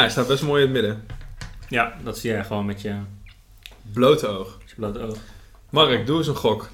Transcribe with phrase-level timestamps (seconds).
[0.00, 1.06] hij staat best mooi in het midden.
[1.68, 2.96] Ja, dat zie jij gewoon met je,
[3.92, 4.58] Blote oog.
[4.58, 5.16] met je blote oog.
[5.70, 6.68] Mark, doe eens een gok.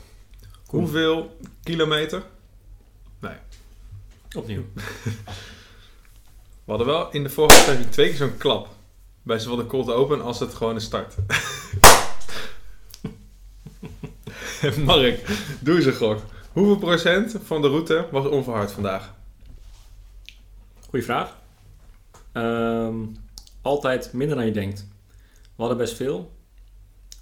[0.67, 2.23] Hoeveel kilometer?
[4.37, 4.65] Opnieuw.
[6.65, 8.69] We hadden wel in de vorige aflevering twee keer zo'n klap.
[9.23, 11.15] Bij zowel de cold open als het gewoon een start.
[14.85, 15.27] Mark,
[15.61, 16.21] doe eens een gok.
[16.53, 19.15] Hoeveel procent van de route was onverhard vandaag?
[20.89, 21.37] Goeie vraag.
[22.37, 22.97] Ehm,
[23.63, 24.87] altijd minder dan je denkt.
[25.33, 26.35] We hadden best veel.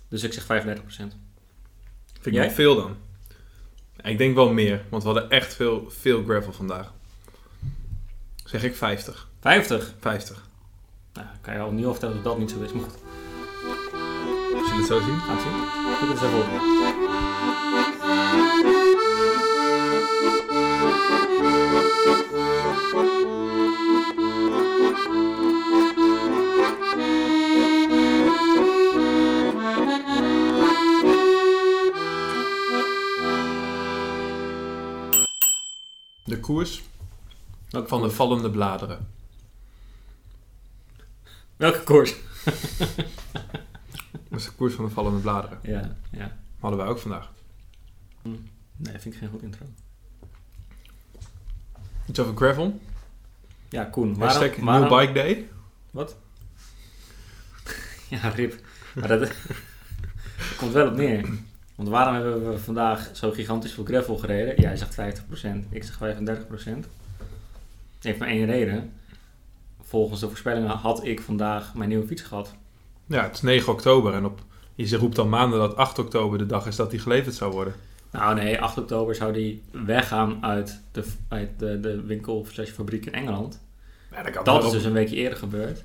[0.08, 1.16] Dus ik zeg 35%.
[2.12, 2.44] Vind ik Jij?
[2.44, 2.96] nog veel dan.
[4.02, 6.92] Ik denk wel meer, want we hadden echt veel, veel gravel vandaag.
[8.44, 9.28] Zeg ik 50.
[9.40, 9.94] 50?
[10.00, 10.48] 50.
[11.12, 12.72] Nou, kan je al niet vertellen dat dat niet zo is.
[12.72, 12.98] Maar goed,
[14.50, 15.18] Zullen we het zo zien?
[15.18, 15.52] gaan we zien.
[15.98, 16.38] Zoek het eens even
[18.78, 18.83] op.
[36.44, 36.82] koers
[37.70, 39.08] Welke van de vallende bladeren.
[41.56, 42.14] Welke koers?
[44.28, 45.58] Dat is de koers van de vallende bladeren.
[45.62, 46.36] Ja, ja.
[46.60, 47.32] Hadden wij ook vandaag.
[48.22, 49.64] Nee, vind ik geen goed intro.
[52.06, 52.80] Iets over gravel.
[53.68, 54.20] Ja, Koen.
[54.20, 55.48] Hashtag Waarom, waarom, New Bike Day.
[55.90, 56.16] Wat?
[58.10, 58.64] ja, rip.
[58.94, 59.36] Maar dat, dat
[60.58, 61.28] komt wel op neer.
[61.74, 64.60] Want waarom hebben we vandaag zo gigantisch veel gravel gereden?
[64.60, 66.88] Jij zegt 50%, ik zeg 35%.
[67.94, 68.92] Het heeft maar één reden.
[69.82, 72.54] Volgens de voorspellingen had ik vandaag mijn nieuwe fiets gehad.
[73.06, 74.40] Ja, het is 9 oktober en op,
[74.74, 77.74] je roept al maanden dat 8 oktober de dag is dat die geleverd zou worden.
[78.10, 83.06] Nou nee, 8 oktober zou die weggaan uit de, uit de, de winkel slash fabriek
[83.06, 83.60] in Engeland.
[84.10, 85.84] Ja, dat is dus een weekje eerder gebeurd.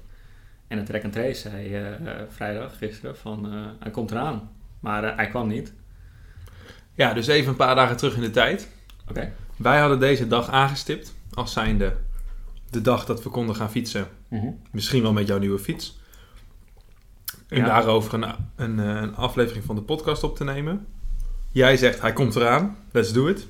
[0.67, 4.49] En de track and trace zei eh, eh, vrijdag, gisteren, van eh, hij komt eraan.
[4.79, 5.73] Maar eh, hij kwam niet.
[6.93, 8.69] Ja, dus even een paar dagen terug in de tijd.
[9.09, 9.33] Oké.
[9.55, 11.95] Wij hadden deze dag aangestipt als zijnde
[12.69, 14.07] de dag dat we konden gaan fietsen.
[14.71, 15.99] Misschien wel met jouw nieuwe fiets.
[17.47, 17.65] En Ja.
[17.65, 20.87] daarover een, een, eh, een aflevering van de podcast op te nemen.
[21.51, 23.47] Jij zegt hij komt eraan, let's do it.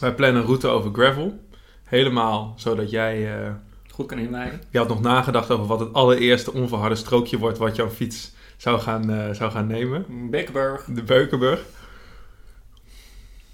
[0.00, 1.40] Wij plannen een route over gravel.
[1.84, 3.44] Helemaal zodat jij...
[3.46, 3.52] eh,
[3.90, 4.60] Goed kan inwijden.
[4.70, 8.32] je had nog nagedacht over wat het allereerste onverharde strookje wordt wat jouw fiets
[8.64, 10.30] zou gaan, eh, zou gaan nemen.
[10.30, 10.84] Bikkenburg.
[10.84, 11.64] De Beukenburg.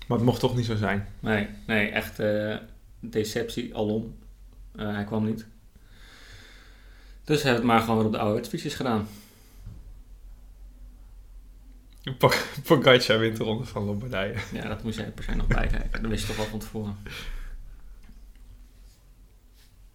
[0.06, 1.09] Maar het mocht toch niet zo zijn.
[1.21, 2.56] Nee, nee, echt eh,
[3.00, 4.19] deceptie alom.
[4.76, 5.47] Eh, hij kwam niet.
[7.25, 9.09] Dus hij heeft het maar gewoon weer op de oude fietsjes gedaan.
[12.19, 14.34] Pog- Pogacar wint de ronde van Lombardije.
[14.53, 16.03] Ja, dat moest jij per se nog bijkijken.
[16.03, 16.97] Dat wist je toch wel van tevoren.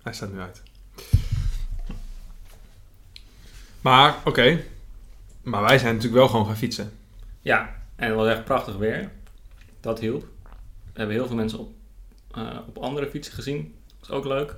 [0.03, 0.61] Hij staat nu uit.
[3.81, 4.63] Maar, oké.
[5.45, 6.91] Maar wij zijn natuurlijk wel gewoon gaan fietsen.
[7.41, 9.11] Ja, en het was echt prachtig weer.
[9.79, 10.21] Dat hielp.
[10.93, 11.73] We hebben heel veel mensen op,
[12.31, 13.75] eh, op andere fietsen gezien.
[13.99, 14.55] Dat is ook leuk.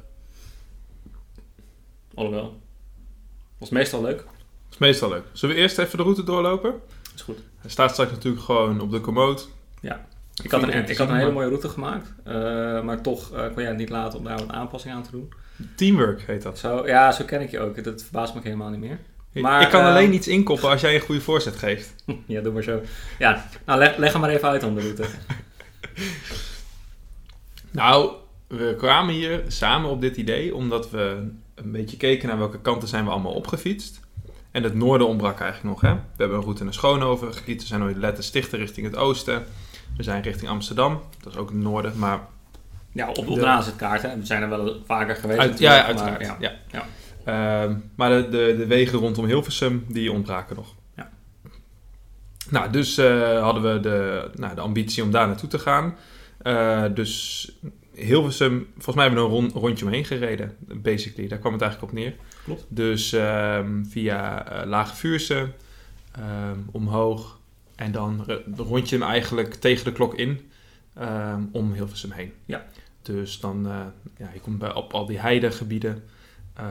[2.13, 2.61] Alhoewel.
[3.57, 4.25] Was meestal leuk.
[4.71, 5.23] Is meestal leuk.
[5.31, 6.73] Zullen we eerst even de route doorlopen?
[7.15, 7.37] Is goed.
[7.57, 9.41] Hij staat straks natuurlijk gewoon op de commode.
[10.43, 12.13] Ik had, een, ik had een hele mooie route gemaakt.
[12.23, 12.33] eh,
[12.81, 15.33] maar toch eh, kon jij het niet laten om daar een aanpassing aan te doen.
[15.75, 16.57] Teamwork heet dat.
[16.59, 17.83] Zo, ja, zo ken ik je ook.
[17.83, 18.99] Dat verbaast me helemaal niet meer.
[19.41, 21.93] Maar, ik kan eh, alleen iets inkoppen als jij een goede voorzet geeft.
[22.25, 22.81] Ja, doe maar zo.
[23.19, 25.03] Ja, nou leg, leg hem maar even uit dan de route.
[27.71, 28.11] Nou,
[28.47, 32.87] we kwamen hier samen op dit idee omdat we een beetje keken naar welke kanten
[32.87, 33.99] zijn we allemaal opgefietst.
[34.51, 35.81] En het noorden ontbrak eigenlijk nog.
[35.91, 35.93] Hè?
[35.95, 37.61] We hebben een route naar Schoonhoven gekiet.
[37.61, 39.45] We zijn ooit letten stichten richting het oosten.
[39.97, 41.01] We zijn richting Amsterdam.
[41.23, 41.93] Dat is ook het noorden.
[41.97, 42.19] Maar
[42.91, 44.17] Ja, op, De- op de naastkaart, hè.
[44.19, 45.39] We zijn er wel vaker geweest.
[45.39, 46.27] uit, ja, uiteraard.
[46.27, 46.55] maar ja.
[46.71, 46.85] ja.
[47.95, 50.75] Maar de, de, de wegen rondom Hilversum, die ontbraken nog.
[50.95, 51.09] Ja.
[52.49, 55.95] Nou, dus eh, hadden we de, nou, de ambitie om daar naartoe te gaan.
[56.38, 57.51] Eh, dus
[57.93, 61.27] Hilversum, volgens mij hebben we er een ron- rondje omheen gereden, basically.
[61.29, 62.15] Daar kwam het eigenlijk op neer.
[62.44, 62.65] Klopt.
[62.68, 65.47] Dus ehm, via eh, Lage Vuurse,
[66.12, 67.39] ehm, omhoog
[67.75, 68.25] en dan
[68.57, 70.51] rond je hem eigenlijk tegen de klok in
[70.94, 72.33] ehm, om Hilversum heen.
[72.45, 72.65] Ja.
[73.01, 73.79] Dus dan, eh,
[74.18, 76.03] ja, je komt bij, op al die heidegebieden.
[76.57, 76.69] Ehm,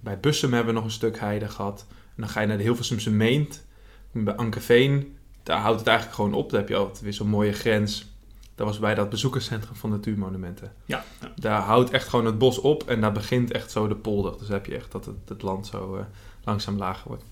[0.00, 1.86] bij Bussum hebben we nog een stuk heide gehad.
[1.90, 3.64] En dan ga je naar de Hilversumse Meent.
[4.12, 6.50] Bij Ankeveen, daar houdt het eigenlijk gewoon op.
[6.50, 8.12] Daar heb je altijd weer zo'n mooie grens.
[8.54, 10.72] Dat was bij dat bezoekerscentrum van Natuurmonumenten.
[10.84, 11.32] Ja, ja.
[11.36, 14.38] Daar houdt echt gewoon het bos op en daar begint echt zo de polder.
[14.38, 16.04] Dus heb je echt dat het, het land zo eh,
[16.44, 17.24] langzaam lager wordt.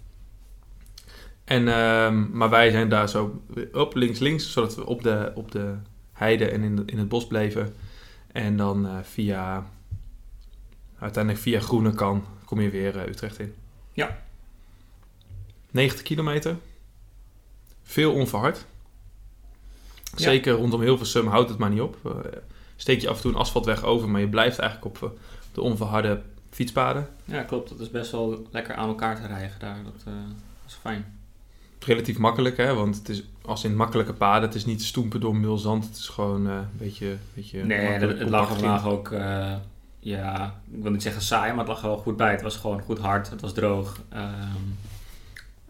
[1.44, 5.52] En, ehm, maar wij zijn daar zo op links links, zodat we op de, op
[5.52, 5.74] de
[6.12, 7.74] heide en in, de- in het bos bleven.
[8.32, 9.66] En dan eh, via
[11.02, 13.54] Uiteindelijk via Groenekan kom je weer eh, Utrecht in.
[13.92, 14.18] Ja.
[15.70, 16.56] 90 kilometer.
[17.82, 18.64] Veel onverhard.
[19.94, 20.02] Ja.
[20.16, 21.96] Zeker rondom Hilversum houdt het maar niet op.
[22.04, 22.12] Eh,
[22.76, 25.18] steek je af en toe een asfaltweg over, maar je blijft eigenlijk op eh,
[25.52, 27.08] de onverharde fietspaden.
[27.24, 27.68] Ja, klopt.
[27.68, 29.78] Dat is best wel lekker aan elkaar te rijden daar.
[29.84, 30.14] Dat,
[30.66, 31.20] is fijn.
[31.78, 32.74] Relatief makkelijk, hè?
[32.74, 34.48] want het is als in makkelijke paden.
[34.48, 35.84] Het is niet stoempen door mulzand.
[35.84, 39.12] Het is gewoon een beetje, beetje Nee, het, het lag vandaag ook,
[40.04, 42.30] ja, ik wil niet zeggen saai, maar het lag er wel goed bij.
[42.30, 44.00] Het was gewoon goed hard, het was droog.
[44.08, 44.58] Ehm,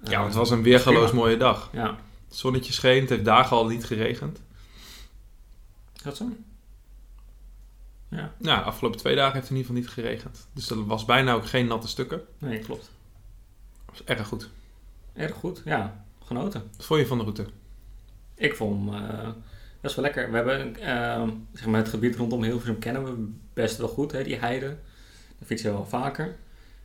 [0.04, 1.20] Ja, eh, het was een weergaloos prima.
[1.22, 1.68] mooie dag.
[1.72, 1.96] Ja,
[2.28, 4.40] Het zonnetje scheen, het heeft dagen al niet geregend.
[5.96, 6.24] is dat zo?
[8.08, 10.46] Ja, Nou, de afgelopen twee dagen heeft het in ieder geval niet geregend.
[10.52, 12.20] Dus er was bijna ook geen natte stukken.
[12.38, 12.90] nee, klopt.
[13.86, 14.48] Dat was erg goed.
[15.12, 16.70] Erg goed, ja, genoten.
[16.76, 17.46] Wat vond je van de route?
[18.34, 19.34] Ik vond hem
[19.82, 20.30] eh, best wel lekker.
[20.30, 24.22] We hebben ehm, zeg maar het gebied rondom Hilversum kennen we best wel goed, hè,
[24.24, 24.66] die heide.
[25.38, 26.36] Daar fietsen we wel vaker.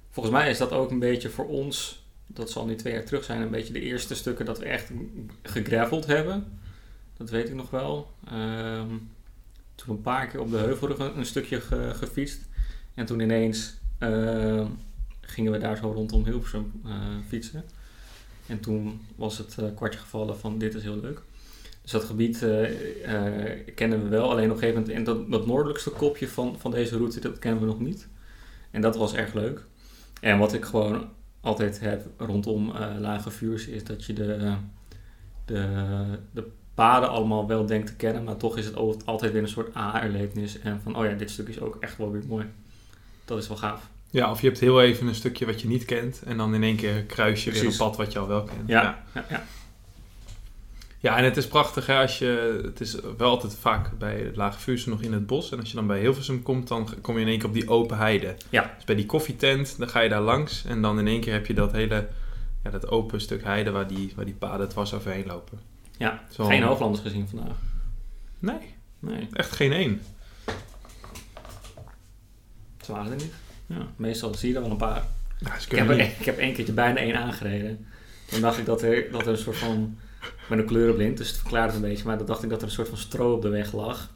[0.09, 3.23] Volgens mij is dat ook een beetje voor ons, dat zal nu twee jaar terug
[3.23, 4.91] zijn, een beetje de eerste stukken dat we echt
[5.43, 6.59] gegraveld hebben.
[7.17, 8.11] Dat weet ik nog wel.
[8.27, 8.87] Ehm,
[9.75, 12.41] toen een paar keer op de heuvelrug een, stukje ge- gefietst.
[12.93, 14.65] En toen ineens ehm,
[15.21, 16.91] gingen we daar zo rondom Hilversum eh,
[17.27, 17.63] fietsen.
[18.47, 21.21] En toen was het eh, kwartje gevallen van dit is heel leuk.
[21.87, 24.31] Dus dat gebied eh, eh, kennen we wel.
[24.31, 27.39] Alleen op een gegeven moment, en dat, dat noordelijkste kopje van, van deze route, dat
[27.39, 28.07] kennen we nog niet.
[28.71, 29.65] En dat was erg leuk.
[30.21, 31.09] En wat ik gewoon
[31.41, 34.53] altijd heb rondom eh, Lage Vuurs, is dat je de,
[35.45, 35.65] de,
[36.31, 39.47] de paden allemaal wel denkt te kennen, maar toch is het al- altijd weer een
[39.47, 40.59] soort A-erlevenis.
[40.59, 42.45] En van, oh ja, dit stuk is ook echt wel weer mooi.
[43.25, 43.89] Dat is wel gaaf.
[44.09, 46.21] Ja, of je hebt heel even een stukje wat je niet kent.
[46.25, 48.67] En dan in één keer kruis je weer een pad wat je al wel kent.
[48.67, 49.03] Ja, ja.
[49.13, 49.43] ja, ja.
[51.07, 52.61] Ja, en het is prachtig hè, als je...
[52.63, 55.51] Het is wel altijd vaak bij het Lage nog in het bos.
[55.51, 57.69] En als je dan bij Hilversum komt, dan kom je in één keer op die
[57.69, 58.35] open heide.
[58.49, 58.71] Ja.
[58.75, 60.65] Dus bij die koffietent, dan ga je daar langs.
[60.65, 62.07] En dan in één keer heb je dat hele...
[62.63, 65.59] Ja, dat open stuk heide waar die, waar die paden dwars overheen lopen.
[65.97, 67.55] Ja, Zo- geen hooglanders gezien vandaag.
[68.39, 70.01] Nee, Nee, echt geen één.
[72.81, 73.33] ze waren er niet.
[73.65, 75.03] Ja, meestal zie je er wel een paar.
[75.39, 76.11] Ja, Ik heb, niet.
[76.19, 77.85] ik heb één keertje bijna één aangereden.
[78.25, 79.97] Toen dacht ik dat er, dat er een soort van...
[80.21, 82.05] Ik ben kleurenblind, dus het verklaart het een beetje.
[82.05, 84.09] Maar dan dacht ik dat er een soort van stro op de weg lag.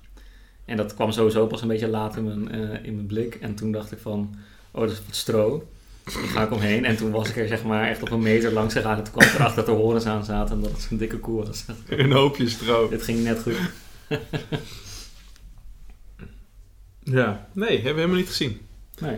[0.66, 3.36] En dat kwam sowieso pas een beetje laat in mijn, eh, in mijn blik.
[3.36, 4.36] En toen dacht ik van...
[4.72, 5.68] Oh, dat is wat stro.
[6.04, 6.86] Daar ga ik omheen.
[6.86, 8.98] En toen was ik er zeg maar echt op een meter langs gegaan.
[8.98, 10.56] En toen kwam ik erachter dat er horens aan zaten.
[10.56, 11.66] En dat het zo'n dikke koe was.
[11.88, 12.90] Een hoopje stro.
[12.90, 13.56] Dit ging net goed.
[17.04, 18.62] Ja, nee, hebben we helemaal niet gezien.
[19.00, 19.18] Nee.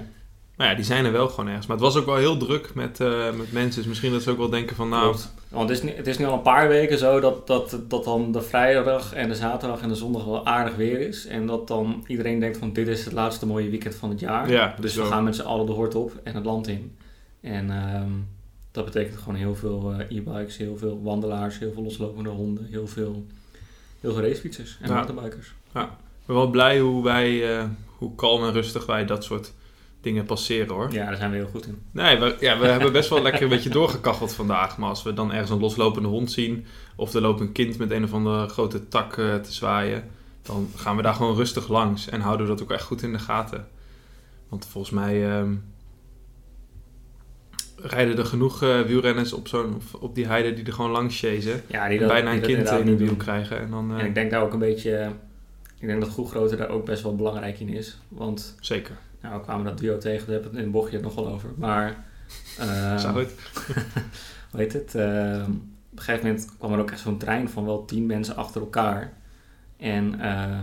[0.56, 1.68] Maar ja, die zijn er wel gewoon ergens.
[1.68, 3.82] Maar het was ook wel heel druk met, eh, met mensen.
[3.82, 4.90] Dus misschien dat ze ook wel denken van...
[4.90, 5.34] Nou, Klopt.
[5.54, 8.04] Want het is, nu, het is nu al een paar weken zo dat, dat, dat
[8.04, 11.26] dan de vrijdag en de zaterdag en de zondag wel aardig weer is.
[11.26, 14.50] En dat dan iedereen denkt van dit is het laatste mooie weekend van het jaar.
[14.50, 16.96] Ja, dus we gaan met z'n allen de hort op en het land in.
[17.42, 18.10] En ehm,
[18.72, 22.88] dat betekent gewoon heel veel eh, e-bikes, heel veel wandelaars, heel veel loslopende honden, heel
[22.88, 23.26] veel,
[24.00, 24.94] heel veel racefietsers en Ja.
[24.94, 25.48] mountainbikers.
[25.76, 27.58] ik ben wel blij hoe wij...
[27.58, 27.66] eh,
[27.98, 29.54] hoe kalm en rustig wij dat soort
[30.04, 30.92] dingen passeren hoor.
[30.92, 31.82] Ja, daar zijn we heel goed in.
[31.92, 34.78] Nee, we, ja, we hebben best wel lekker een beetje doorgekacheld vandaag.
[34.78, 36.66] Maar als we dan ergens een loslopende hond zien...
[36.96, 40.04] of er loopt een kind met een of andere grote tak eh, te zwaaien...
[40.42, 42.10] dan gaan we daar gewoon rustig langs.
[42.10, 43.68] En houden we dat ook echt goed in de gaten.
[44.50, 45.30] Want volgens mij...
[45.30, 45.54] ehm,
[47.84, 51.62] rijden er genoeg eh, wielrenners op, zo'n, op die heide die er gewoon langs chasen.
[51.68, 53.18] Ja, die En dat, bijna die een kind inderdaad in hun niet wiel doen.
[53.18, 53.60] krijgen.
[53.60, 55.12] En dan, eh, En ik denk daar ook een beetje,
[55.80, 57.98] ik denk dat groegrootte daar ook best wel belangrijk in is.
[58.08, 58.98] Want Zeker.
[59.24, 61.28] Nou, we kwamen dat duo tegen, daar hebben we het in het bochtje nog wel
[61.28, 61.50] over.
[61.56, 62.06] Maar,
[62.60, 63.34] eh, Zou het?
[64.52, 64.96] hoe heet het?
[64.96, 65.42] eh,
[65.92, 68.62] op een gegeven moment kwam er ook echt zo'n trein van wel tien mensen achter
[68.62, 69.14] elkaar.
[69.78, 70.60] En eh,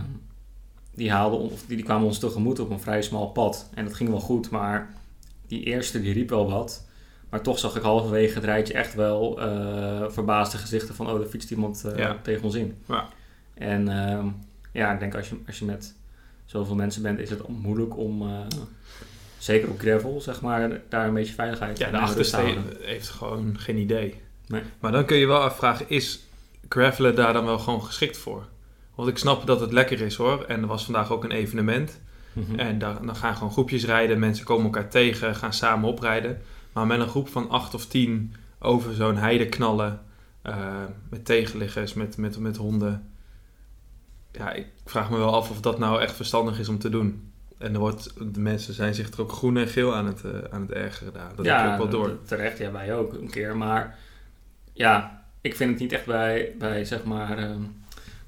[0.95, 3.69] die, haalden, of die, die kwamen ons tegemoet op een vrij smal pad.
[3.73, 4.93] En dat ging wel goed, maar
[5.47, 6.85] die eerste die riep wel wat.
[7.29, 11.09] Maar toch zag ik halverwege het rijtje echt wel eh, verbaasde gezichten van...
[11.09, 12.17] oh, er fietst iemand eh, Ja.
[12.21, 12.77] tegen ons in.
[12.87, 13.07] Ja.
[13.53, 14.27] En ehm,
[14.71, 15.95] ja, ik denk als je, als je met
[16.51, 18.21] zoveel mensen bent, is het moeilijk om...
[18.21, 18.39] eh,
[19.37, 23.77] zeker op gravel, zeg maar, daar een beetje veiligheid Ja, de achterste heeft gewoon geen
[23.77, 24.21] idee.
[24.47, 24.61] Nee.
[24.79, 26.19] Maar dan kun je wel afvragen, is
[26.69, 28.45] gravelen daar dan wel gewoon geschikt voor?
[28.95, 30.43] Want ik snap dat het lekker is hoor.
[30.47, 31.99] En er was vandaag ook een evenement.
[32.33, 32.59] Mhm.
[32.59, 34.19] En daar, dan gaan gewoon groepjes rijden.
[34.19, 36.41] Mensen komen elkaar tegen, gaan samen oprijden.
[36.73, 40.01] Maar met een groep van acht of tien over zo'n heide knallen.
[40.41, 40.55] eh,
[41.09, 43.10] met tegenliggers, met, met, met honden.
[44.31, 47.31] Ja, ik vraag me wel af of dat nou echt verstandig is om te doen.
[47.57, 50.31] En er wordt, de mensen zijn zich er ook groen en geel aan het, eh,
[50.51, 51.35] aan het ergeren daar.
[51.35, 52.17] Dat heb je ook wel door.
[52.25, 52.57] terecht.
[52.57, 53.57] Ja, wij ook een keer.
[53.57, 53.97] Maar
[54.73, 57.61] ja, ik vind het niet echt bij, bij zeg maar, ehm,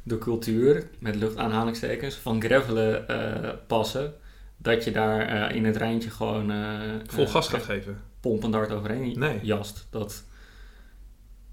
[0.03, 4.13] de cultuur, met luchtaanhalingstekens, van gravelen eh, passen.
[4.57, 5.19] dat je daar
[5.50, 6.51] eh, in het rijntje gewoon
[7.07, 8.01] Vol gas gaat geven.
[8.19, 9.39] pompend hard overheen Nee.
[9.41, 9.88] jast.
[9.89, 10.24] Dat,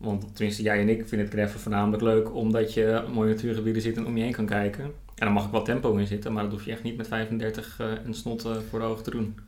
[0.01, 3.97] want tenminste, jij en ik vinden het gravel voornamelijk leuk omdat je mooie natuurgebieden zit
[3.97, 4.85] en om je heen kan kijken.
[4.85, 7.09] En dan mag ik wel tempo in zitten, maar dat hoef je echt niet met
[7.09, 9.39] 35 eh en snot eh, voor de ogen te doen.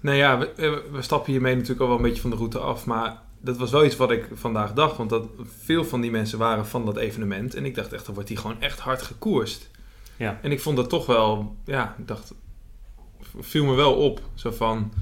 [0.00, 2.58] Nou ja, we, we- we stappen hiermee natuurlijk al wel een beetje van de route
[2.58, 2.86] af.
[2.86, 4.96] Maar dat was wel iets wat ik vandaag dacht.
[4.96, 5.26] Want dat
[5.64, 7.54] veel van die mensen waren van dat evenement.
[7.54, 9.70] En ik dacht echt, dan wordt die gewoon echt hard gekoerst.
[10.16, 10.38] Ja.
[10.42, 12.34] En ik vond dat toch wel, ja, ik dacht,
[13.40, 14.20] viel me wel op.
[14.34, 14.92] Zo van,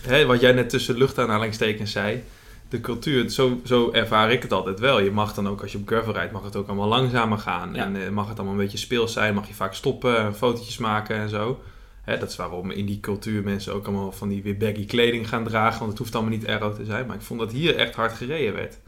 [0.00, 2.22] hè, wat jij net tussen luchtaanhalingstekens zei.
[2.70, 5.00] De cultuur, zo, zo ervaar ik het altijd wel.
[5.00, 7.74] Je mag dan ook, als je op gravel rijdt, mag het ook allemaal langzamer gaan.
[7.74, 7.84] Ja.
[7.84, 9.34] En eh, mag het allemaal een beetje speels zijn.
[9.34, 11.60] Mag je vaak stoppen, fotootjes maken en zo.
[12.02, 15.28] Hè, dat is waarom in die cultuur mensen ook allemaal van die weer baggy kleding
[15.28, 15.78] gaan dragen.
[15.78, 17.06] Want het hoeft allemaal niet aero te zijn.
[17.06, 18.78] Maar ik vond dat hier echt hard gereden werd.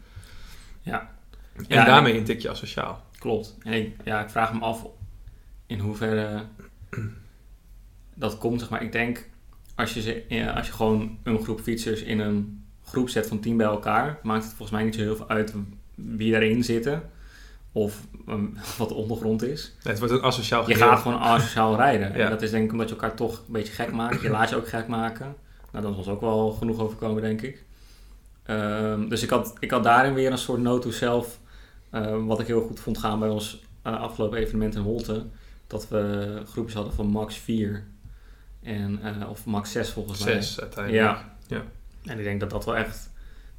[0.81, 1.11] Ja.
[1.55, 3.03] En Ja, daarmee een tikje asociaal.
[3.19, 3.57] Klopt.
[3.63, 4.85] En ik, ja, ik vraag me af
[5.67, 6.43] in hoeverre
[8.13, 8.59] dat komt.
[8.59, 8.83] Zeg maar.
[8.83, 9.29] Ik denk,
[9.75, 13.57] als je, ja, als je gewoon een groep fietsers in een groep zet van tien
[13.57, 15.53] bij elkaar, maakt het volgens mij niet zo heel veel uit
[15.95, 17.09] wie daarin zitten.
[17.71, 18.45] Of ehm,
[18.77, 19.73] wat de ondergrond is.
[19.83, 22.17] Het wordt een asociaal Je gaat gewoon asociaal rijden.
[22.17, 22.23] Ja.
[22.23, 24.21] En dat is denk ik omdat je elkaar toch een beetje gek maakt.
[24.21, 25.35] Je laat je ook gek maken.
[25.71, 27.63] Nou, dat is ons ook wel genoeg overkomen, denk ik.
[28.43, 31.39] Ehm, dus ik had, ik had daarin weer een soort note to self.
[31.89, 35.25] eh, wat ik heel goed vond gaan bij ons eh, afgelopen evenement in Holte.
[35.67, 37.83] Dat we groepjes hadden van max 4.
[38.61, 40.33] En, eh, of max 6 volgens mij.
[40.33, 41.03] Zes uiteindelijk.
[41.03, 41.35] Ja.
[41.47, 41.63] Ja.
[42.05, 43.09] En ik denk dat dat wel echt,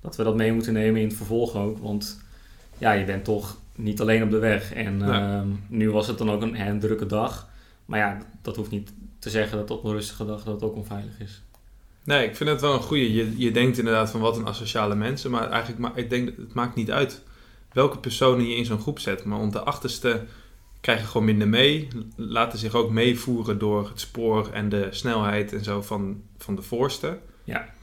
[0.00, 1.78] dat we dat mee moeten nemen in het vervolg ook.
[1.78, 2.22] Want
[2.78, 4.72] ja, je bent toch niet alleen op de weg.
[4.72, 7.48] En ehm, nu was het dan ook een, een drukke dag.
[7.84, 11.20] Maar ja, dat hoeft niet te zeggen dat op een rustige dag dat ook onveilig
[11.20, 11.42] is.
[12.04, 13.12] Nee, ik vind het wel een goeie.
[13.12, 16.36] Je, je denkt inderdaad van wat een asociale mensen, maar eigenlijk ma ik denk dat
[16.36, 17.22] het maakt niet uit
[17.72, 19.24] welke personen je in zo'n groep zet.
[19.24, 20.24] Maar om de achterste
[20.80, 25.64] krijgen gewoon minder mee, laten zich ook meevoeren door het spoor en de snelheid en
[25.64, 27.18] zo van, van de voorste.
[27.44, 27.73] Ja.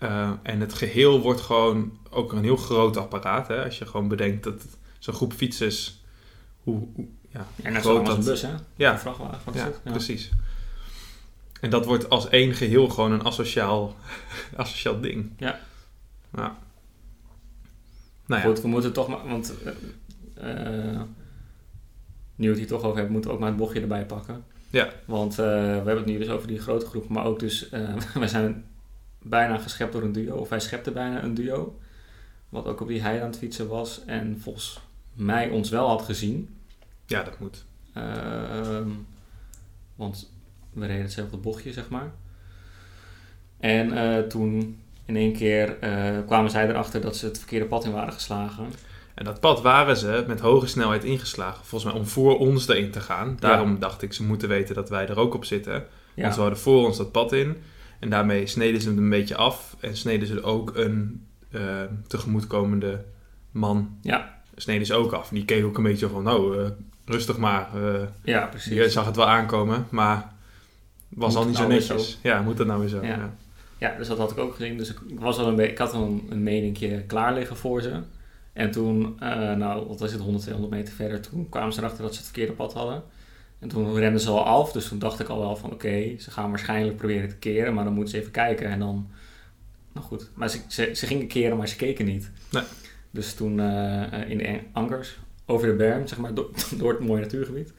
[0.00, 3.48] Eh, en het geheel wordt gewoon ook een heel groot apparaat.
[3.48, 3.64] Hè?
[3.64, 4.62] Als je gewoon bedenkt dat
[4.98, 6.02] zo'n groep fietsers,
[6.62, 8.52] hoe, hoe ja, En net groot als een dat- bus, hè?
[8.76, 8.92] Ja.
[8.92, 9.52] Een vrachtwagen.
[9.54, 10.30] Ja, precies.
[11.60, 13.96] En dat wordt als één geheel gewoon een asociaal,
[14.56, 15.30] asociaal ding.
[15.36, 15.60] Ja.
[16.34, 16.58] Ja.
[18.26, 19.54] Nou ja, Goed, we moeten toch maar, want
[20.34, 21.00] eh,
[22.34, 24.44] nu we het hier toch over hebben, moeten we ook maar het bochtje erbij pakken.
[24.70, 24.88] Ja.
[25.04, 27.68] Want we hebben het nu dus over die grote groep, maar ook dus,
[28.14, 28.64] wij zijn
[29.22, 31.78] bijna geschept door een duo, of wij schepten bijna een duo.
[32.48, 34.80] Wat ook op die heide aan het fietsen was en volgens
[35.12, 36.56] mij ons wel had gezien.
[37.06, 37.64] ja, dat moet.
[37.94, 38.88] Ehm,
[39.94, 40.32] want
[40.72, 42.12] we reden hetzelfde bochtje, zeg maar.
[43.58, 47.84] En eh, toen in één keer eh, kwamen zij erachter dat ze het verkeerde pad
[47.84, 48.66] in waren geslagen.
[49.14, 51.64] En dat pad waren ze met hoge snelheid ingeslagen.
[51.64, 53.36] Volgens mij om voor ons erin te gaan.
[53.40, 55.86] Daarom dacht ik, ze moeten weten dat wij er ook op zitten.
[56.14, 57.56] Ja, Want ze hadden voor ons dat pad in.
[58.00, 59.76] En daarmee sneden ze het een beetje af.
[59.80, 63.04] En sneden ze ook een eh, tegemoetkomende
[63.50, 63.98] man.
[64.02, 64.38] Ja.
[64.56, 65.28] Sneden ze ook af.
[65.28, 66.70] En die keek ook een beetje van, nou, eh,
[67.04, 67.68] rustig maar.
[67.74, 68.72] eh, ja precies.
[68.72, 70.32] Je zag het wel aankomen, maar
[71.08, 72.18] was Moet al niet zo nou netjes.
[72.22, 73.02] Ja, moet dat nou weer zo?
[73.02, 73.08] Ja.
[73.08, 73.34] Ja.
[73.78, 74.76] Ja, dus dat had ik ook gezien.
[74.76, 77.82] Dus ik, was al een beetje, ik had al een, een meningje klaar liggen voor
[77.82, 78.00] ze.
[78.52, 79.16] En toen,
[79.58, 82.26] nou, wat was het, 100, 200 meter verder, toen kwamen ze erachter dat ze het
[82.26, 83.02] verkeerde pad hadden.
[83.60, 86.30] En toen renden ze al af, dus toen dacht ik al wel van, oké, ze
[86.30, 89.08] gaan waarschijnlijk proberen te keren, maar dan moeten ze even kijken en dan,
[89.92, 90.30] nou goed.
[90.34, 92.30] Maar ze, ze, ze gingen keren, maar ze keken niet.
[92.50, 92.62] Nee.
[93.10, 97.20] Dus toen eh, in de ankers, over de berm, zeg maar, door, door het mooie
[97.20, 97.72] natuurgebied.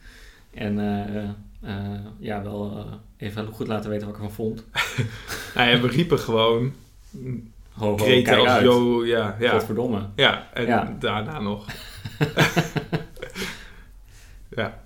[0.54, 1.24] En eh,
[1.60, 2.86] eh, ja, wel
[3.18, 4.64] eh, even goed laten weten wat ik ervan vond.
[5.54, 6.72] Nou ja, we riepen gewoon
[7.72, 9.06] Ho, ho, kreten als uit.
[9.06, 9.50] Ja, ja.
[9.50, 10.08] Godverdomme.
[10.16, 10.96] Ja, en Ja.
[10.98, 11.66] daarna nog.
[14.56, 14.80] ja,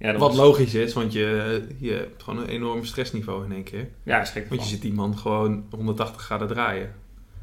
[0.00, 3.64] Ja, wat was- logisch is, want je, je hebt gewoon een enorm stressniveau in één
[3.64, 3.88] keer.
[4.02, 6.94] Ja, schrik Want je ziet die man gewoon 180 graden draaien.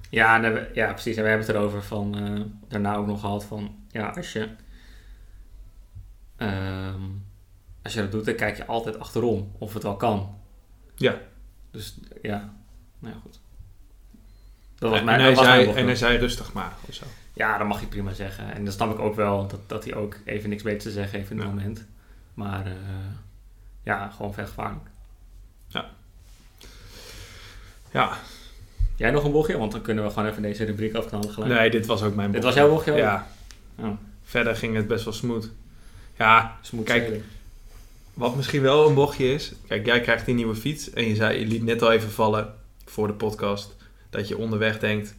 [0.10, 1.16] Ja, en we- ja, precies.
[1.16, 4.50] En we hebben het erover van, eh, daarna ook nog gehad van, ja, als je,
[6.38, 7.02] ehm,
[7.84, 10.36] als je dat doet, dan kijk je altijd achterom of het wel kan.
[10.96, 11.18] Ja.
[11.72, 12.54] Dus ja,
[13.00, 13.40] nou ja, goed.
[14.76, 17.06] Dat was en, mijn, hij was mijn zei, en hij zei rustig maar, of zo.
[17.34, 18.54] Ja, dat mag je prima zeggen.
[18.54, 21.18] En dan snap ik ook wel dat, dat hij ook even niks beter te zeggen
[21.20, 21.54] heeft in het Ja.
[21.54, 21.86] moment.
[22.38, 22.72] Maar eh,
[23.84, 24.86] ja, gewoon vet gevaarlijk.
[27.92, 28.18] Ja,
[28.96, 29.58] Jij nog een bochtje?
[29.58, 31.54] Want dan kunnen we gewoon even deze rubriek afknallen gelijk.
[31.54, 32.60] nee, dit was ook mijn Dit bochtje.
[32.62, 32.98] was jouw bochtje ook?
[32.98, 33.28] Ja.
[33.76, 33.92] Oh.
[34.24, 35.50] Verder ging het best wel smooth.
[36.18, 37.24] Ja, Smooth Kijk.
[38.14, 39.52] Wat misschien wel een bochtje is.
[39.68, 40.90] Kijk, jij krijgt die nieuwe fiets.
[40.90, 42.54] En je, zei, je liet net al even vallen
[42.86, 43.76] voor de podcast.
[44.10, 45.16] Dat je onderweg denkt.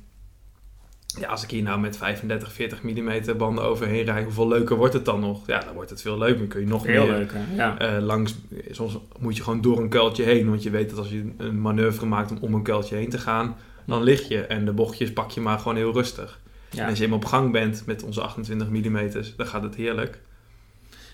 [1.20, 4.94] Ja, als ik hier nou met 35, 40 mm banden overheen rijd, hoeveel leuker wordt
[4.94, 5.46] het dan nog?
[5.46, 6.38] Ja, dan wordt het veel leuker.
[6.38, 7.54] Dan kun je nog Heel meer leuk, hè?
[7.56, 7.78] Ja.
[7.78, 8.34] eh, langs.
[8.70, 11.60] Soms moet je gewoon door een kuiltje heen, want je weet dat als je een
[11.60, 15.12] manoeuvre maakt om om een kuiltje heen te gaan, dan lig je en de bochtjes
[15.12, 16.40] pak je maar gewoon heel rustig.
[16.70, 16.88] En ja.
[16.88, 20.18] als je eenmaal op gang bent met onze 28 mm, dan gaat het heerlijk.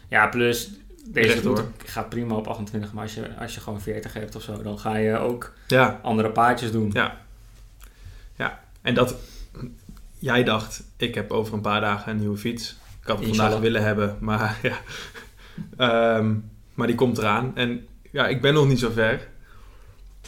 [0.09, 0.71] ja, plus
[1.09, 4.43] deze route gaat prima op 28, maar als je, als je gewoon 40 hebt of
[4.43, 6.91] zo, dan ga je ook Ja, andere paadjes doen.
[6.93, 7.23] Ja.
[8.83, 9.15] en dat.
[10.25, 12.71] Jij dacht, ik heb over een paar dagen een nieuwe fiets.
[12.71, 13.61] Ik had hem vandaag Inshallah.
[13.61, 14.79] willen hebben, maar ja.
[15.77, 16.35] Ehm,
[16.75, 17.53] maar die komt eraan.
[17.57, 19.29] En ja, ik ben nog niet zo ver.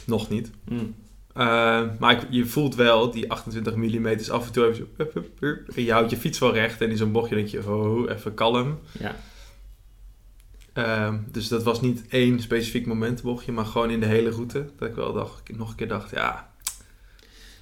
[0.05, 0.51] Nog niet.
[0.63, 0.95] Mm.
[1.33, 4.87] Eh, maar ik- je voelt wel die 28 mm af en toe even
[5.39, 5.55] zo...
[5.75, 7.69] En je houdt je fiets wel recht en in zo'n bochtje denk je...
[7.71, 8.79] Oh, even kalm.
[8.99, 9.15] Ja.
[10.73, 14.65] Ehm, dus dat was niet één specifiek momentbochtje, maar gewoon in de hele route.
[14.77, 16.51] Dat ik wel dacht, nog een keer dacht, ja,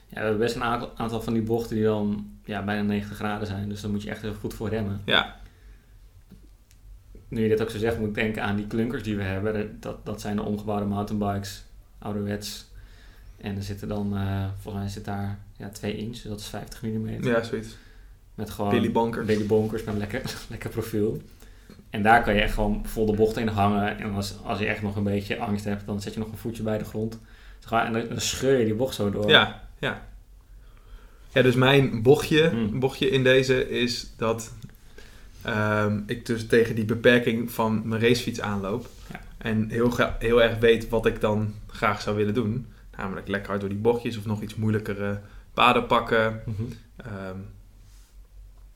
[0.07, 3.17] ja, we hebben best een aantal, aantal van die bochten die dan ja, bijna 90
[3.17, 3.69] graden zijn.
[3.69, 5.01] Dus daar moet je echt even goed voor remmen.
[5.05, 5.35] ja,
[7.27, 9.77] Nu je dit ook zo zegt, moet ik denken aan die klunkers die we hebben.
[9.79, 11.63] Dat, dat zijn de omgebouwde mountainbikes,
[12.00, 12.65] ouderwets.
[13.38, 16.47] En er zitten dan, eh, volgens mij zit daar ja, 2 inch, dus dat is
[16.47, 17.24] 50 mm.
[17.24, 17.75] ja, zoiets.
[18.35, 19.25] Met gewoon Billy Bonkers.
[19.25, 21.21] Billy Bonkers met een lekker, lekker profiel.
[21.89, 23.97] En daar kan je echt gewoon vol de bocht in hangen.
[23.97, 26.38] En als, als je echt nog een beetje angst hebt, dan zet je nog een
[26.38, 27.19] voetje bij de grond.
[27.69, 29.29] En dan, dan scheur je die bocht zo door.
[29.29, 30.08] Ja, ja.
[31.32, 32.79] Ja, dus mijn bochtje, Hmm.
[32.79, 34.53] bochtje in deze is dat
[35.41, 38.89] ehm, ik dus tegen die beperking van mijn racefiets aanloop.
[39.12, 39.22] Ja.
[39.38, 42.67] En heel, heel erg weet wat ik dan graag zou willen doen.
[42.98, 45.22] Namelijk lekker hard door die bochtjes of nog iets moeilijkere
[45.53, 46.41] paden pakken.
[46.46, 46.63] Mhm.
[46.96, 47.38] Ehm,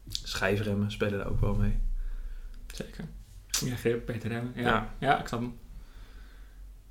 [0.10, 1.78] schijfremmen spelen daar ook wel mee.
[2.74, 3.04] Zeker.
[3.66, 4.52] Ja, grip, beter remmen.
[4.56, 4.94] Ja, Ja.
[5.00, 5.20] ja.
[5.20, 5.58] ik snap hem.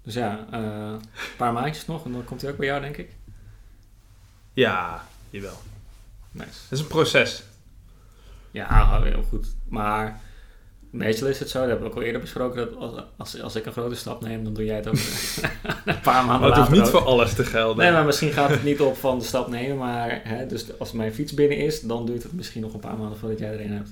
[0.03, 0.61] Dus ja, eh,
[0.93, 3.17] een paar maandjes nog en dan komt hij ook bij jou, denk ik.
[4.59, 5.61] Ja, jawel.
[6.31, 6.49] Nice.
[6.49, 7.43] Het is een proces.
[8.50, 9.47] Ja, heel goed.
[9.69, 10.21] Maar
[10.91, 13.57] meestal is het zo, dat hebben we ook al eerder besproken, dat als, als, als
[13.57, 14.95] ik een grote stap neem, dan doe jij het ook
[15.85, 16.88] een paar maanden Maar het hoeft niet ook.
[16.88, 17.85] voor alles te gelden.
[17.85, 20.92] Nee, maar misschien gaat het niet op van de stap nemen, maar hè, dus als
[20.92, 23.61] mijn fiets binnen is, dan duurt het misschien nog een paar maanden voordat jij er
[23.61, 23.90] een hebt.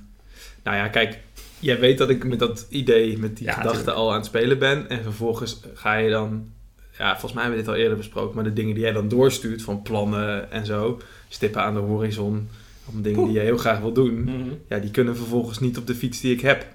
[0.63, 1.19] Nou ja, kijk,
[1.59, 4.59] jij weet dat ik met dat idee, met die Ja, gedachte al aan het spelen
[4.59, 4.89] ben.
[4.89, 6.53] En vervolgens ga je dan,
[6.99, 9.09] ja, volgens mij hebben we dit al eerder besproken, maar de dingen die jij dan
[9.09, 12.49] doorstuurt van plannen en zo, stippen aan de horizon,
[12.85, 14.31] om dingen die je heel graag wil doen,
[14.69, 16.67] ja, die kunnen vervolgens niet op de fiets die ik heb.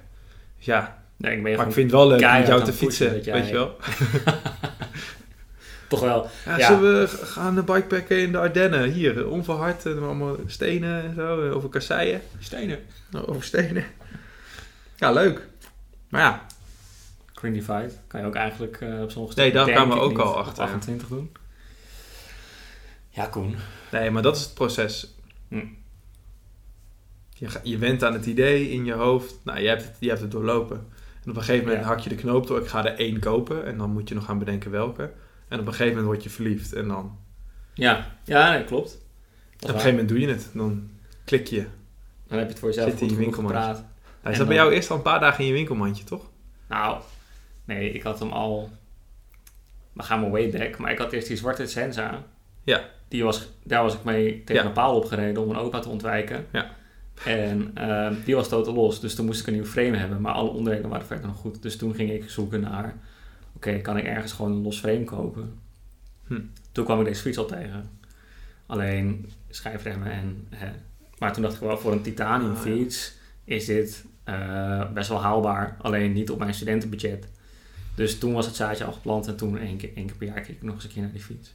[0.58, 2.72] Dus ja, Nee, ik ben maar ik vind het wel leuk om met jou te
[2.72, 2.82] pushen
[3.12, 3.76] fietsen, jij- weet je wel.
[5.88, 6.30] toch wel.
[6.46, 6.68] Ja, Ja.
[6.68, 8.92] Zullen we gaan de bikepacken in de Ardennen?
[8.92, 12.22] Hier, onverhard, allemaal stenen en zo, over kasseien.
[12.40, 12.80] Stenen.
[13.10, 13.84] Nou, over stenen.
[14.96, 15.48] Ja, leuk.
[16.10, 16.46] Maar ja,
[17.42, 20.64] Grindified kan je ook eigenlijk eh, op sommige Nee, daar kwamen we ook al achter,
[20.64, 20.70] ja.
[20.70, 21.32] 28 doen.
[23.10, 23.56] Ja, Koen.
[23.92, 25.16] Nee, maar dat is het proces.
[25.48, 25.66] Hm.
[27.30, 29.36] Je, je went aan het idee in je hoofd.
[29.44, 30.78] Nou, je hebt het, je hebt het doorlopen.
[31.24, 31.90] En op een gegeven moment Ja.
[31.90, 32.60] hak je de knoop door.
[32.60, 33.66] Ik ga er één kopen.
[33.66, 35.12] En dan moet je nog gaan bedenken welke.
[35.48, 36.74] En op een gegeven moment word je verliefd.
[36.74, 37.18] En dan...
[37.74, 38.94] Ja, ja nee, klopt.
[38.94, 39.02] op
[39.60, 40.50] Dat een gegeven moment doe je het.
[40.54, 40.90] Dan
[41.24, 41.66] klik je.
[42.28, 43.60] Dan heb je het voor jezelf Zit in je winkelmandje.
[44.22, 46.30] Hij En zat bij jou eerst al een paar dagen in je winkelmandje, toch?
[46.68, 47.02] Nou,
[47.66, 48.70] nee, ik had hem al...
[49.94, 52.24] We gaan maar way back, maar ik had eerst die zwarte Senza.
[52.64, 52.82] Ja.
[53.08, 54.68] Die was, daar was ik mee tegen Ja.
[54.68, 56.46] een paal opgereden om een opa te ontwijken.
[56.52, 56.72] Ja.
[57.26, 60.22] En ehm, die was totaal los, dus toen moest ik een nieuw frame hebben.
[60.22, 61.62] Maar alle onderdelen waren verder nog goed.
[61.62, 62.96] Dus toen ging ik zoeken naar...
[63.56, 65.60] Oké, kan ik ergens gewoon een los frame kopen?
[66.28, 66.40] Hm.
[66.72, 67.90] Toen kwam ik deze fiets al tegen.
[68.66, 70.48] Alleen schijfremmen en...
[70.50, 70.70] Hè.
[71.18, 75.22] Maar toen dacht ik wel, voor een titanium Ah, fiets is dit eh, best wel
[75.22, 75.78] haalbaar.
[75.82, 77.28] Alleen niet op mijn studentenbudget.
[78.02, 80.42] Dus toen was het zaadje al geplant en toen één keer, één keer per jaar
[80.42, 81.54] keek ik nog eens een keer naar die fiets.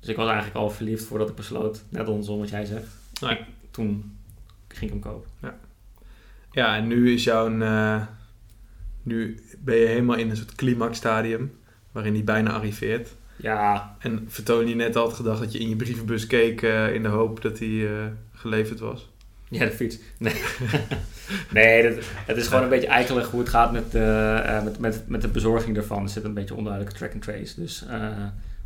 [0.00, 2.86] Dus ik was eigenlijk al verliefd voordat ik besloot, net andersom wat jij zegt.
[3.30, 4.16] Ik- toen
[4.68, 5.30] ging ik hem kopen.
[6.52, 7.58] Ja, en nu is jouw...
[7.60, 8.02] eh,
[9.02, 11.58] nu ben je helemaal in een soort climax-stadium.
[11.92, 13.14] Waarin die bijna arriveert.
[13.36, 16.62] Ja, En vertoon je net al het gedacht dat je in je brievenbus keek...
[16.62, 19.08] eh, in de hoop dat die eh, geleverd was.
[19.58, 19.98] Ja de fiets.
[20.18, 20.42] Nee,
[21.50, 25.08] nee dat- het is gewoon een beetje eikelig hoe het gaat met, eh, met, met,
[25.08, 26.02] met de bezorging ervan.
[26.02, 27.60] Er zit een beetje onduidelijke track and trace.
[27.60, 28.08] Dus eh,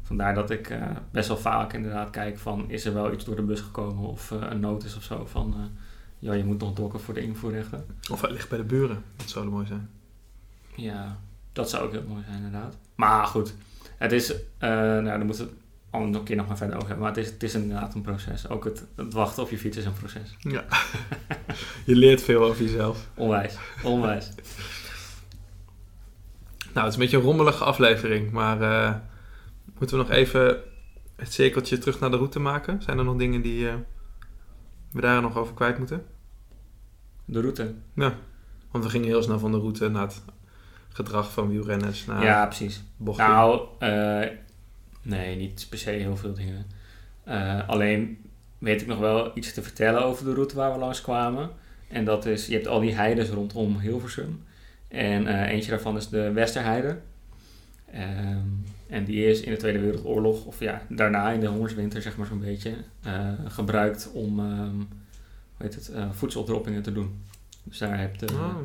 [0.02, 0.78] vandaar dat ik
[1.10, 2.70] best wel vaak inderdaad kijk van...
[2.70, 5.70] is er wel iets door de bus gekomen of een notice of zo van...
[6.18, 7.84] ja, je moet nog dokken voor de invoerrechten.
[8.10, 9.02] Of hij ligt bij de buren.
[9.16, 9.88] Dat zou mooi zijn.
[10.74, 11.18] Ja,
[11.52, 12.76] dat zou ook heel mooi zijn inderdaad.
[12.94, 13.54] Maar goed,
[13.96, 15.57] het is, nou daar moeten we het
[15.90, 17.06] al nog een keer nog maar verder over hebben.
[17.06, 18.48] Maar het is, het is inderdaad een proces.
[18.48, 20.36] Ook het, het wachten op je fiets is een proces.
[20.38, 20.64] Ja.
[21.86, 23.08] je leert veel over jezelf.
[23.14, 24.30] Onwijs, onwijs.
[26.72, 28.30] Nou, het is een beetje een rommelige aflevering.
[28.30, 28.94] Maar eh,
[29.78, 30.56] moeten we nog even
[31.16, 32.82] het cirkeltje terug naar de route maken?
[32.82, 33.68] Zijn er nog dingen die...
[33.68, 33.74] eh,
[34.92, 36.04] we daar nog over kwijt moeten?
[37.24, 37.74] De route.
[38.70, 40.22] Want we gingen heel snel van de route naar het
[40.88, 42.06] gedrag van wielrenners.
[42.06, 42.82] Naar ja, precies.
[42.96, 43.28] bochten.
[43.28, 44.28] Nou, eh,
[45.08, 46.66] nee, niet per se heel veel dingen.
[47.24, 48.18] Eh, alleen
[48.58, 51.50] weet ik nog wel iets te vertellen over de route waar we langs kwamen.
[51.88, 54.42] En dat is, je hebt al die heides rondom Hilversum.
[54.88, 56.98] En eh, eentje daarvan is de Westerheide.
[57.92, 58.38] Ehm,
[58.86, 62.26] en die is in de Tweede Wereldoorlog, of ja, daarna in de hongerswinter zeg maar
[62.26, 64.86] zo'n beetje, eh, gebruikt om ehm, hoe
[65.66, 67.20] heet het, eh, voedseldroppingen te doen.
[67.62, 68.56] Dus daar heb je Oh,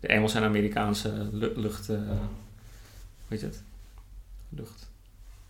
[0.00, 1.96] de Engelse en Amerikaanse lu- lucht, hoe
[3.28, 3.62] heet het?
[4.48, 4.90] Lucht.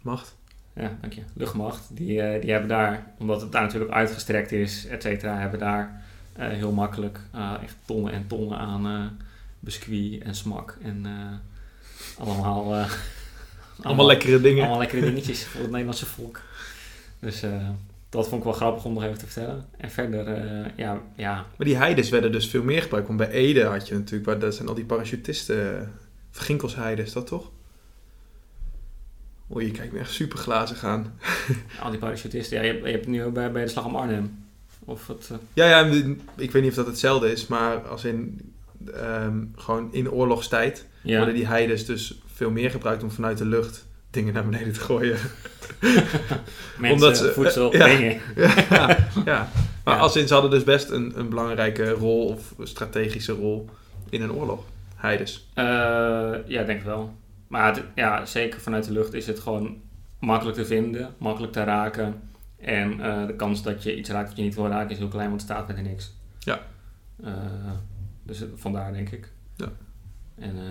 [0.02, 0.36] Macht.
[0.74, 1.22] Ja, dank je.
[1.34, 1.82] Luchtmacht.
[1.90, 6.02] Die, eh, die hebben daar, omdat het daar natuurlijk uitgestrekt is, et cetera, hebben daar
[6.32, 9.26] eh, heel makkelijk eh, echt tonnen en tonnen aan eh
[9.60, 12.90] biscuit en smak en eh, allemaal, eh,
[13.82, 14.60] Allemaal lekkere dingen.
[14.60, 16.40] allemaal lekkere dingetjes voor het Nederlandse volk.
[17.18, 17.68] Dus eh,
[18.08, 19.66] dat vond ik wel grappig om nog even te vertellen.
[19.76, 23.06] En verder, eh, ja, ja, Maar die heides werden dus veel meer gebruikt.
[23.06, 25.92] Want bij Ede had je natuurlijk, waar dat zijn al die parachutisten.
[26.32, 27.50] Ginkelsheide is dat toch?
[29.54, 31.14] Oei, je kijkt me echt super glazig aan.
[31.82, 32.56] al die parachutisten.
[32.56, 34.44] Ja, je, hebt- je hebt het nu ook bij, bij de Slag om Arnhem.
[34.84, 35.84] Of het, eh, Ja, ja,
[36.36, 38.40] ik weet niet of dat hetzelfde is, maar als in
[38.94, 41.16] ehm, gewoon in oorlogstijd ja.
[41.16, 44.80] worden die heides dus veel meer gebruikt om vanuit de lucht dingen naar beneden te
[44.80, 45.16] gooien.
[46.78, 47.86] mensen, omdat ze- voedsel, ja.
[47.86, 48.20] dingen.
[48.70, 49.48] ja, ja.
[49.84, 53.68] Maar als in, ze hadden dus best een, een belangrijke rol of strategische rol
[54.10, 54.64] in een oorlog.
[54.96, 55.46] Heides.
[55.54, 55.64] Eh,
[56.46, 57.14] ja, ik denk wel.
[57.52, 59.80] Maar het- ja, zeker vanuit de lucht is het gewoon
[60.18, 62.20] makkelijk te vinden, makkelijk te raken.
[62.58, 65.08] En eh, de kans dat je iets raakt wat je niet wil raken is heel
[65.08, 66.12] klein, want het staat met niks.
[66.38, 66.60] Ja.
[67.24, 67.32] Eh,
[68.22, 69.32] dus het- vandaar denk ik.
[69.56, 69.68] Ja.
[70.34, 70.62] En eh,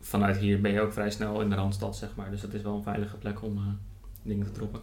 [0.00, 2.30] vanuit hier ben je ook vrij snel in de Randstad, zeg maar.
[2.30, 3.62] Dus dat is wel een veilige plek om eh,
[4.22, 4.80] dingen te droppen.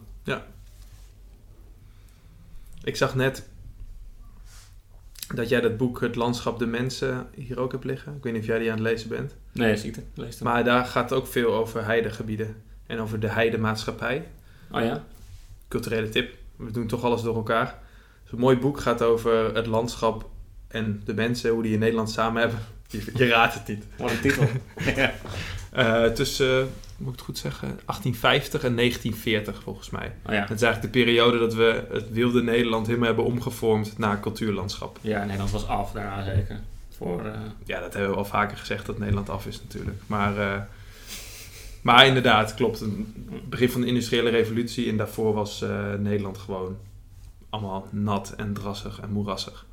[2.83, 3.49] Ik zag net
[5.35, 8.15] dat jij dat boek Het Landschap de Mensen hier ook hebt liggen.
[8.15, 9.35] Ik weet niet of jij die aan het lezen bent.
[9.51, 10.03] Nee, zie het.
[10.13, 10.43] Lees het.
[10.43, 12.55] Maar daar gaat ook veel over heidegebieden.
[12.87, 14.27] En over de heidemaatschappij.
[14.71, 15.03] Oh ja?
[15.67, 16.35] Culturele tip.
[16.55, 17.79] We doen toch alles door elkaar.
[18.23, 20.29] Dus een mooi boek gaat over het landschap
[20.67, 21.51] en de mensen.
[21.51, 22.59] Hoe die in Nederland samen hebben.
[22.87, 23.85] Je, je raadt het niet.
[23.97, 24.47] Wat een titel.
[24.95, 25.13] ja.
[25.71, 30.15] Eh, tussen, moet ik het goed zeggen, 1850 en 1940 volgens mij.
[30.25, 30.39] Oh ja.
[30.39, 34.99] Het is eigenlijk de periode dat we het wilde Nederland helemaal hebben omgevormd naar cultuurlandschap.
[35.01, 36.59] Ja, Nederland was af daarna zeker.
[36.89, 37.33] Voor, eh,
[37.65, 39.97] Ja, dat hebben we al vaker gezegd dat Nederland af is natuurlijk.
[40.07, 40.61] Maar, eh,
[41.81, 42.79] maar inderdaad, klopt.
[42.79, 46.77] Het begin van de industriële revolutie en daarvoor was eh, Nederland gewoon
[47.49, 49.65] allemaal nat en drassig en moerassig.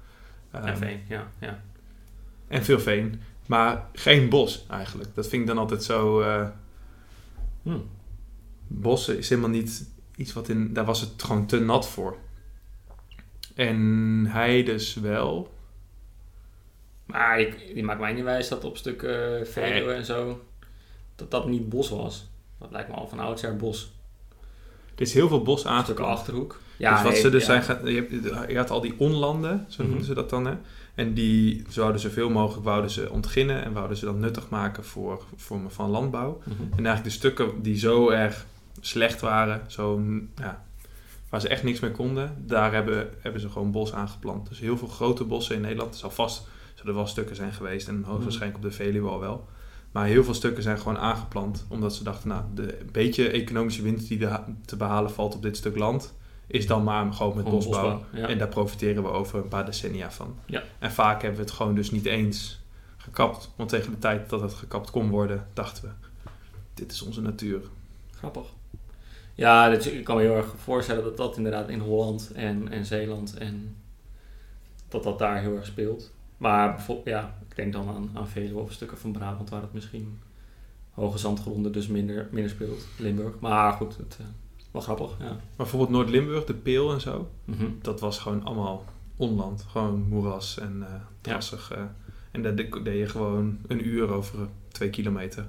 [0.50, 1.30] en Ehm, veen, ja.
[1.38, 1.60] ja.
[2.48, 3.20] en veel veen.
[3.46, 5.14] Maar geen bos eigenlijk.
[5.14, 6.22] Dat vind ik dan altijd zo...
[7.66, 7.78] eh, Hm.
[8.66, 10.72] bossen is helemaal niet iets wat in...
[10.72, 12.16] Daar was het gewoon te nat voor.
[13.54, 15.54] En heides wel.
[17.04, 20.40] Maar ik, die maakt mij niet wijs dat op stukken Veluwe en zo,
[21.16, 22.28] dat dat niet bos was.
[22.58, 23.92] Dat lijkt me al van oudsher bos.
[24.94, 26.18] Er is heel veel bos Stukken aangeplant.
[26.18, 26.60] Achterhoek.
[26.78, 27.46] dus wat nee, ze dus ja.
[27.46, 29.88] zijn gaan, je, hebt, je had al die onlanden, zo Mhm.
[29.90, 30.46] noemden ze dat dan.
[30.46, 30.54] Hè?
[30.96, 35.24] En die zouden zoveel mogelijk wouden ze ontginnen en wouden ze dan nuttig maken voor
[35.36, 36.38] vormen van landbouw.
[36.44, 36.62] Mhm.
[36.62, 38.46] En eigenlijk de stukken die zo erg
[38.80, 40.02] slecht waren, zo,
[40.36, 40.64] ja,
[41.28, 44.48] waar ze echt niks mee konden, daar hebben, hebben ze gewoon bos aangeplant.
[44.48, 45.92] Dus heel veel grote bossen in Nederland.
[45.92, 49.48] Er zal vast zullen wel stukken zijn geweest en hoogstwaarschijnlijk op de Veluwe al wel.
[49.92, 54.08] Maar heel veel stukken zijn gewoon aangeplant, omdat ze dachten, nou, de beetje economische winst
[54.08, 54.28] die
[54.64, 56.14] te behalen valt op dit stuk land,
[56.46, 57.98] is dan maar gewoon met Gewoon bosbouw.
[57.98, 58.28] bosbouw, ja.
[58.28, 60.36] En daar profiteren we over een paar decennia van.
[60.46, 60.62] Ja.
[60.78, 62.60] En vaak hebben we het gewoon dus niet eens
[62.96, 63.52] gekapt.
[63.56, 65.90] Want tegen de tijd dat het gekapt kon worden, dachten we,
[66.74, 67.60] dit is onze natuur.
[68.10, 68.46] Grappig.
[69.34, 72.84] Ja, dit, ik kan me heel erg voorstellen dat dat inderdaad in Holland en, en
[72.84, 73.76] Zeeland en
[74.88, 76.12] dat dat daar heel erg speelt.
[76.36, 80.18] Maar ja, ik denk dan aan, aan Veluwe of stukken van Brabant waar het misschien
[80.90, 82.86] hoge zandgronden dus minder, minder speelt.
[82.98, 83.38] Limburg.
[83.40, 84.26] Maar goed, het, eh,
[84.76, 85.24] wel grappig, ja.
[85.30, 87.66] Maar bijvoorbeeld Noord-Limburg, de Peel en zo, Mhm.
[87.82, 88.84] dat was gewoon allemaal
[89.16, 89.64] onland.
[89.70, 91.70] Gewoon moeras en eh drassig.
[91.70, 91.82] eh.
[92.30, 95.48] en daar de- deed je gewoon een uur over twee kilometer.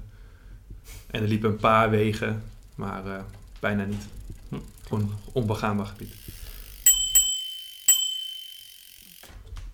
[1.10, 2.42] En er liepen een paar wegen,
[2.74, 3.22] maar eh,
[3.60, 4.06] bijna niet.
[4.48, 4.56] Hm.
[4.86, 6.14] Gewoon onbegaanbaar gebied.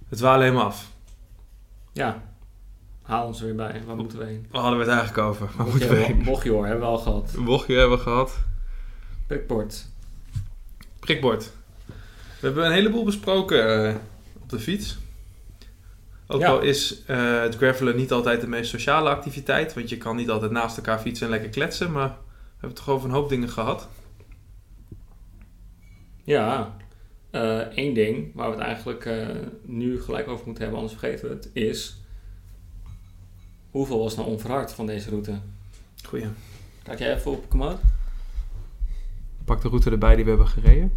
[0.09, 0.91] Het dwalen helemaal af.
[1.93, 2.23] Ja,
[3.03, 3.83] haal ons er weer bij.
[3.87, 4.47] Waar moeten we heen?
[4.51, 5.51] Waar hadden we het eigenlijk over?
[5.57, 6.25] Waar moeten we heen?
[6.25, 7.35] Bochtjoor hebben we al gehad.
[7.45, 8.39] Bochtje hebben we gehad.
[9.27, 9.87] Prikport.
[11.01, 11.53] Prikbord.
[12.41, 13.95] We hebben een heleboel besproken eh,
[14.43, 14.99] op de fiets.
[16.27, 16.49] Ook Ja.
[16.49, 20.31] al is eh, het gravelen niet altijd de meest sociale activiteit, want je kan niet
[20.31, 23.49] altijd naast elkaar fietsen en lekker kletsen, maar we hebben toch over een hoop dingen
[23.49, 23.89] gehad.
[26.25, 26.77] Ja.
[27.75, 29.09] Eén ding waar we het eigenlijk
[29.63, 31.97] nu gelijk over moeten hebben, anders vergeten we het, is
[33.71, 35.39] hoeveel was nou onverhard van deze route?
[36.07, 36.27] Goeie.
[36.83, 37.79] Kijk jij even op Komoot?
[39.45, 40.93] Pak de route erbij die we hebben gereden.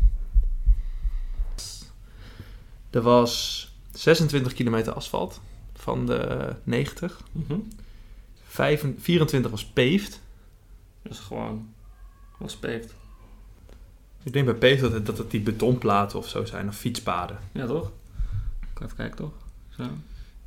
[2.90, 5.42] Er was 26 kilometer asfalt
[5.74, 7.22] van de 90.
[7.32, 7.60] Mhm.
[8.48, 10.22] Vijf- 24 was paved.
[11.02, 11.68] Dus gewoon,
[12.38, 12.96] was speeft.
[14.24, 17.38] Ik denk bij paved dat het, dat het die betonplaten of zo zijn, of fietspaden.
[17.52, 17.92] Ja, toch?
[18.74, 19.32] Ik even kijken, toch?
[19.70, 19.84] Zo.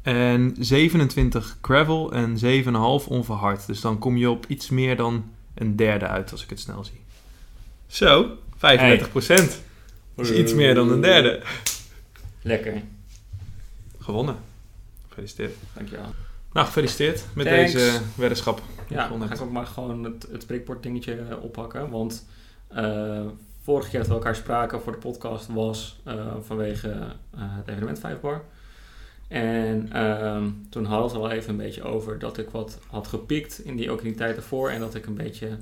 [0.02, 3.66] En 27 gravel en 7,5 onverhard.
[3.66, 6.84] Dus dan kom je op iets meer dan een derde uit als ik het snel
[6.84, 7.00] zie.
[7.90, 9.60] Zo, 35 procent.
[10.16, 11.42] is iets meer dan een derde.
[12.42, 12.82] Lekker,
[13.98, 14.36] Gewonnen.
[15.08, 15.54] Gefeliciteerd.
[15.74, 16.14] dankjewel.
[16.52, 17.72] Nou, gefeliciteerd met Thanks.
[17.72, 18.62] deze weddenschap.
[18.88, 21.90] Ja, dan ga ik ook maar gewoon het, het spreekwoord dingetje eh, oppakken.
[21.90, 22.26] Want
[22.68, 23.26] eh,
[23.62, 28.44] vorige keer dat we elkaar spraken voor de podcast was eh, vanwege het evenement Vijfbar.
[29.28, 33.06] En ehm, toen hadden we het al even een beetje over dat ik wat had
[33.06, 34.70] gepiekt in die, ook in die tijd ervoor.
[34.70, 35.58] En dat ik een beetje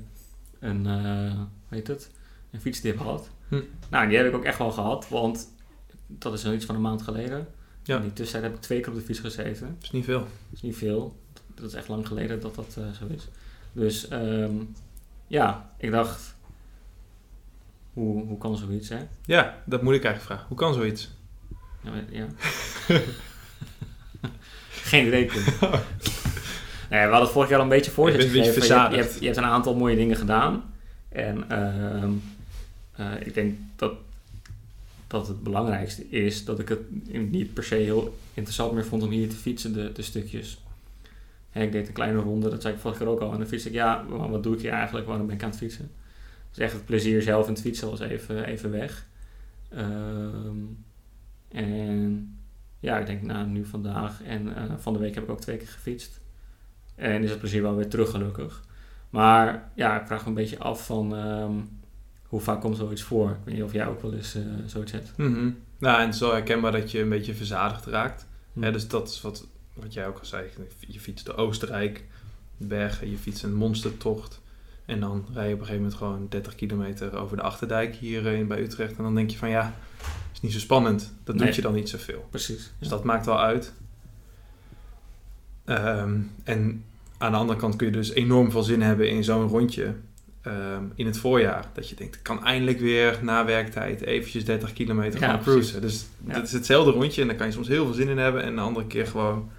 [0.59, 2.09] een, hoe heet het,
[2.51, 3.29] een fietsdip had.
[3.47, 3.61] Hm.
[3.89, 5.47] Nou, die heb ik ook echt wel gehad, want
[6.07, 7.47] dat is iets van een maand geleden.
[7.83, 7.95] Ja.
[7.95, 9.67] In die tussentijd heb ik twee keer op de fiets gezeten.
[9.75, 10.19] Dat is niet veel.
[10.19, 11.15] Dat is niet veel.
[11.55, 13.27] Dat is echt lang geleden dat dat eh, zo is.
[13.73, 14.53] Dus ehm,
[15.27, 16.35] ja, ik dacht,
[17.93, 18.97] hoe, hoe kan zoiets, hè?
[19.25, 20.47] Ja, dat moet ik eigenlijk vragen.
[20.47, 21.09] Hoe kan zoiets?
[21.83, 22.25] Ja, maar- ja.
[24.69, 25.25] Geen idee.
[25.25, 25.41] Koen.
[26.89, 28.43] nee, we hadden het vorig jaar al een beetje voorzet gegeven.
[28.65, 30.73] Je, hebt- je, hebt, je hebt een aantal mooie dingen gedaan.
[31.09, 32.11] En ehm,
[32.99, 33.93] eh, ik denk dat,
[35.07, 36.79] dat het belangrijkste is dat ik het
[37.31, 40.61] niet per se heel interessant meer vond om hier te fietsen, de, de stukjes.
[41.51, 43.31] Ik deed een kleine ronde, dat zei ik vorige keer ook al.
[43.31, 45.07] En dan fiets ik, ja, wat doe ik hier eigenlijk?
[45.07, 45.91] Waarom ben ik aan het fietsen?
[46.49, 49.05] Dus echt het plezier zelf in het fietsen was even, even weg.
[49.69, 50.57] Ehm,
[51.47, 52.37] en
[52.79, 55.57] ja, ik denk nou, nu vandaag en eh, van de week heb ik ook twee
[55.57, 56.19] keer gefietst.
[56.95, 58.63] En is het plezier wel weer terug gelukkig.
[59.09, 61.53] Maar ja, ik vraag me een beetje af van ehm,
[62.29, 63.29] hoe vaak komt zoiets voor?
[63.29, 65.17] Ik weet niet of jij ook wel eens eh, zoiets hebt.
[65.17, 65.49] Mhm.
[65.77, 68.25] Nou, en het is wel herkenbaar dat je een beetje verzadigd raakt.
[68.53, 68.63] Hm.
[68.63, 70.45] Ja, dus dat is wat, wat jij ook al zei.
[70.79, 72.03] Je fietst door Oostenrijk,
[72.57, 74.41] bergen, je fietst een monstertocht.
[74.85, 78.27] En dan rij je op een gegeven moment gewoon 30 kilometer over de Achterdijk hier
[78.27, 78.97] eh, in, bij Utrecht.
[78.97, 79.75] En dan denk je van ja,
[80.33, 81.13] is niet zo spannend.
[81.23, 81.45] Dat Nee.
[81.45, 82.27] doet je dan niet zoveel.
[82.29, 82.71] Precies.
[82.79, 83.73] Dus dat maakt wel uit.
[85.65, 86.83] Ehm, en
[87.17, 89.95] aan de andere kant kun je dus enorm veel zin hebben in zo'n rondje
[90.49, 91.65] ehm, in het voorjaar.
[91.73, 95.81] Dat je denkt, ik kan eindelijk weer na werktijd eventjes 30 kilometer gaan cruisen.
[95.81, 96.33] Dus Ja.
[96.33, 98.43] dat is hetzelfde rondje en daar kan je soms heel veel zin in hebben.
[98.43, 99.49] En de andere keer gewoon,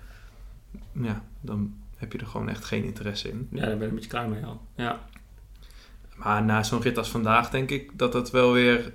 [0.93, 3.49] ja, dan heb je er gewoon echt geen interesse in.
[3.53, 4.61] Ja, daar ben ik een beetje klaar mee al.
[4.77, 5.01] Ja,
[6.17, 8.93] Maar na zo'n rit als vandaag denk ik dat het wel weer...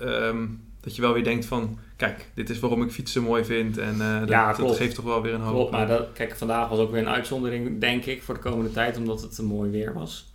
[0.00, 0.46] ehm,
[0.80, 1.78] dat je wel weer denkt van...
[1.96, 3.78] Kijk, dit is waarom ik fietsen mooi vind.
[3.78, 5.54] En eh, dat, Ja, dat geeft toch wel weer een hoop...
[5.54, 5.70] klopt.
[5.70, 8.96] Maar dat, kijk, vandaag was ook weer een uitzondering, denk ik, voor de komende tijd,
[8.96, 10.29] omdat het een mooi weer was.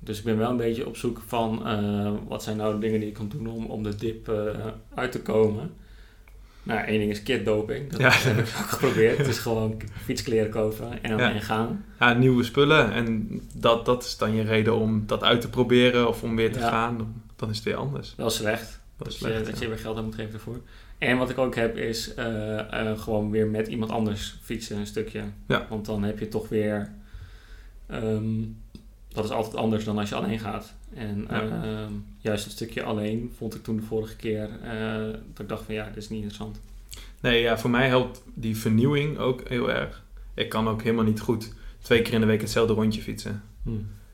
[0.00, 3.00] Dus ik ben wel een beetje op zoek van eh, wat zijn nou de dingen
[3.00, 4.36] die ik kan doen om, om de dip eh,
[4.94, 5.70] uit te komen.
[6.62, 7.90] Nou, één ding is kitdoping.
[7.90, 8.10] Dat Ja.
[8.12, 9.18] heb ik ook geprobeerd.
[9.18, 11.32] Het is gewoon fietskleren kopen en, Ja.
[11.32, 11.84] en gaan.
[12.00, 12.92] Ja, nieuwe spullen.
[12.92, 16.52] En dat, dat is dan je reden om dat uit te proberen of om weer
[16.52, 16.68] te Ja.
[16.68, 16.98] gaan.
[16.98, 18.14] Dan, dan is het weer anders.
[18.16, 18.60] Dat is slecht.
[18.70, 19.44] Dat Dat, is je, slecht.
[19.46, 19.62] dat ja.
[19.62, 20.60] je weer geld aan moet geven ervoor.
[20.98, 25.22] En wat ik ook heb is eh, gewoon weer met iemand anders fietsen een stukje.
[25.46, 25.66] Ja.
[25.68, 26.92] Want dan heb je toch weer...
[27.86, 28.24] ehm,
[29.08, 30.74] dat is altijd anders dan als je alleen gaat.
[30.94, 31.62] En Ja.
[31.62, 34.48] ehm, juist het stukje alleen vond ik toen de vorige keer...
[34.62, 36.60] eh, dat ik dacht van ja, dit is niet interessant.
[37.20, 40.04] Nee, ja, voor mij helpt die vernieuwing ook heel erg.
[40.34, 43.42] Ik kan ook helemaal niet goed twee keer in de week hetzelfde rondje fietsen.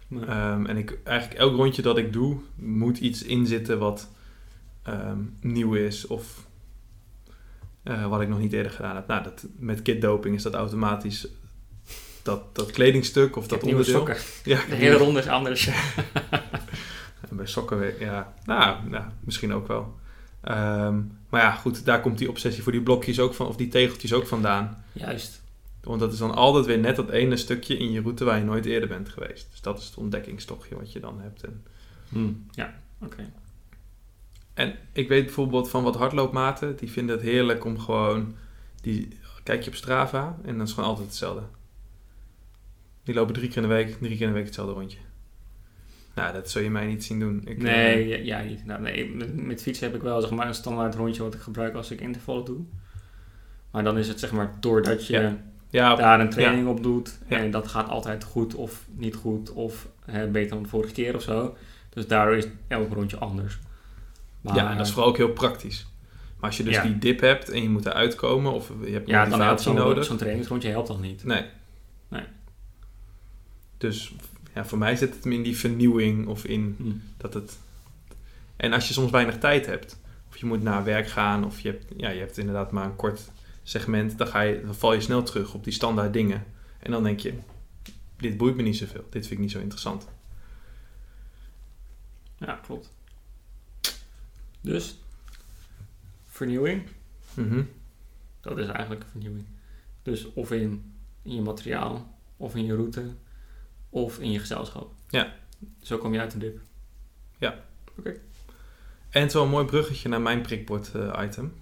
[0.08, 4.08] Maar- Ehm, en ik, eigenlijk elk rondje dat ik doe, moet iets inzitten wat
[4.82, 6.46] ehm, nieuw is of
[7.82, 9.06] eh, wat ik nog niet eerder gedaan heb.
[9.06, 11.28] Nou, dat, met kitdoping is dat automatisch
[12.24, 13.94] dat, dat kledingstuk of dat onderdeel.
[13.94, 14.16] sokken.
[14.44, 15.68] Ja, De hele ronde is anders.
[17.30, 19.94] En bij sokken, ja, nou, nou, misschien ook wel.
[20.40, 23.68] Ehm, maar ja, goed, daar komt die obsessie voor die blokjes ook van, of die
[23.68, 24.84] tegeltjes ook vandaan.
[24.92, 25.42] Juist.
[25.82, 28.44] Want dat is dan altijd weer net dat ene stukje in je route waar je
[28.44, 29.46] nooit eerder bent geweest.
[29.50, 31.42] Dus dat is het ontdekkingstochtje wat je dan hebt.
[31.44, 31.62] En,
[32.50, 33.32] Ja, oké.
[34.54, 38.34] en ik weet bijvoorbeeld van wat hardloopmaten, die vinden het heerlijk om gewoon,
[38.80, 41.42] die kijk je op Strava en dan is gewoon altijd hetzelfde.
[43.04, 44.98] Die lopen drie keer in de week, drie keer in de week hetzelfde rondje.
[46.14, 47.42] Nou, dat zul je mij niet zien doen.
[47.44, 48.66] Ik, Nee, eh, ja, niet.
[48.66, 51.40] Nou, nee met, met fietsen heb ik wel zeg maar, een standaard rondje wat ik
[51.40, 52.60] gebruik als ik intervallen doe.
[53.70, 55.36] Maar dan is het zeg maar doordat je Ja.
[55.70, 57.18] ja, daar een training op doet.
[57.28, 61.14] En dat gaat altijd goed of niet goed of hè, beter dan de vorige keer
[61.14, 61.56] of zo.
[61.90, 63.58] Dus daardoor is elk rondje anders.
[64.40, 65.86] Maar, ja, en dat is vooral ook heel praktisch.
[66.36, 69.08] Maar als je dus die dip hebt en je moet eruit komen of je hebt
[69.08, 70.04] ja, dan helpt motivatie zo'n nodig.
[70.04, 71.24] zo'n trainingsrondje helpt dan niet.
[71.24, 71.44] Nee.
[72.08, 72.22] Nee.
[73.78, 74.14] Dus
[74.54, 76.92] ja, voor mij zit het hem in die vernieuwing of in Hm.
[77.16, 77.58] dat het...
[78.56, 81.68] En als je soms weinig tijd hebt, of je moet naar werk gaan, of je
[81.70, 83.30] hebt, ja, je hebt inderdaad maar een kort
[83.62, 86.44] segment, dan, ga je, dan val je snel terug op die standaard dingen.
[86.78, 87.34] En dan denk je,
[88.16, 90.06] dit boeit me niet zoveel, dit vind ik niet zo interessant.
[92.38, 92.92] Ja, klopt.
[94.60, 94.98] Dus,
[96.26, 96.82] vernieuwing,
[97.34, 97.62] Mhm.
[98.40, 99.44] dat is eigenlijk een vernieuwing.
[100.02, 103.14] Dus of in, in je materiaal, of in je route,
[103.94, 104.92] of in je gezelschap.
[105.08, 105.34] Ja.
[105.82, 106.60] Zo kom je uit een dip.
[109.10, 111.54] En het is wel een mooi bruggetje naar mijn prikbord-item.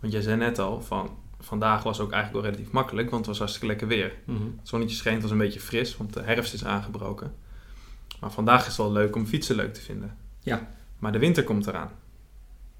[0.00, 3.28] want jij zei net al, van, vandaag was ook eigenlijk wel relatief makkelijk, want het
[3.28, 4.14] was hartstikke lekker weer.
[4.24, 4.42] Mhm.
[4.42, 7.34] Het zonnetje scheen, het was een beetje fris, want de herfst is aangebroken.
[8.20, 10.16] Maar vandaag is het wel leuk om fietsen leuk te vinden.
[10.40, 10.68] Ja.
[10.98, 11.90] Maar de winter komt eraan.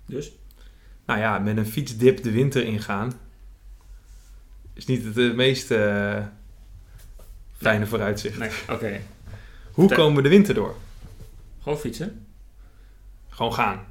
[0.06, 0.32] Dus?
[1.06, 3.12] Nou ja, met een fietsdip de winter ingaan
[4.72, 6.26] is niet het eh, meest eh,
[7.60, 8.38] fijne vooruitzicht.
[8.38, 9.00] Nee, oké.
[9.72, 10.74] Hoe Te- komen we de winter door?
[11.62, 12.26] Gewoon fietsen?
[13.28, 13.84] Gewoon gaan.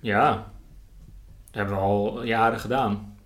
[0.00, 0.30] Ja.
[0.34, 3.16] Dat hebben we al jaren gedaan.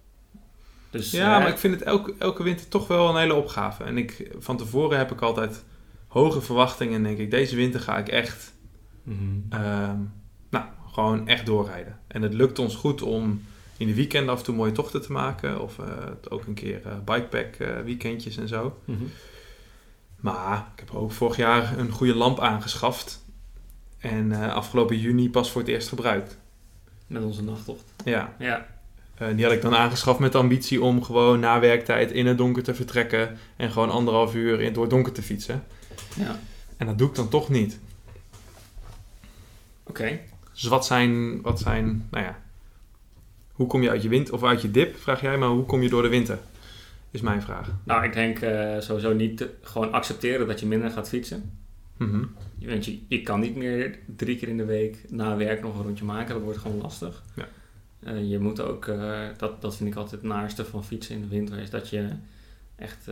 [0.91, 3.85] Dus, Ja, eh, maar ik vind het elke, elke winter toch wel een hele opgave.
[3.85, 5.65] En ik, van tevoren heb ik altijd
[6.07, 6.95] hoge verwachtingen.
[6.95, 8.55] En denk ik, deze winter ga ik echt,
[9.03, 9.19] mhm.
[9.49, 9.97] ehm,
[10.51, 11.99] nou, gewoon echt doorrijden.
[12.07, 13.43] En het lukt ons goed om
[13.77, 15.61] in de weekenden af en toe mooie tochten te maken.
[15.61, 15.87] Of eh,
[16.29, 18.79] ook een keer eh, bikepack weekendjes en zo.
[18.85, 19.05] Mhm.
[20.21, 23.25] Maar ik heb ook vorig jaar een goede lamp aangeschaft.
[23.99, 26.39] En eh, afgelopen juni pas voor het eerst gebruikt.
[27.07, 27.85] Met onze nachttocht.
[28.05, 28.67] Ja, Ja.
[29.15, 32.39] eh, die had ik dan aangeschaft met de ambitie om gewoon na werktijd in het
[32.39, 33.39] donker te vertrekken.
[33.57, 35.65] En gewoon anderhalf uur in, door het donker te fietsen.
[36.17, 36.39] Ja.
[36.77, 37.79] En dat doe ik dan toch niet.
[39.83, 40.19] Oké.
[40.53, 42.39] Dus wat zijn, wat zijn, nou ja,
[43.53, 45.83] hoe kom je uit je wind of uit je dip, vraag jij, maar hoe kom
[45.83, 46.39] je door de winter?
[47.11, 47.71] Is mijn vraag.
[47.85, 51.51] Nou, ik denk eh, sowieso niet te- gewoon accepteren dat je minder gaat fietsen.
[51.97, 52.25] Mhm.
[52.59, 55.83] Want je, je kan niet meer drie keer in de week na werk nog een
[55.85, 56.35] rondje maken.
[56.35, 57.23] Dat wordt gewoon lastig.
[57.35, 57.49] Ja.
[58.01, 61.21] Eh, je moet ook, eh, dat, dat vind ik altijd het naarste van fietsen in
[61.21, 62.09] de winter, is dat je
[62.77, 63.09] echt,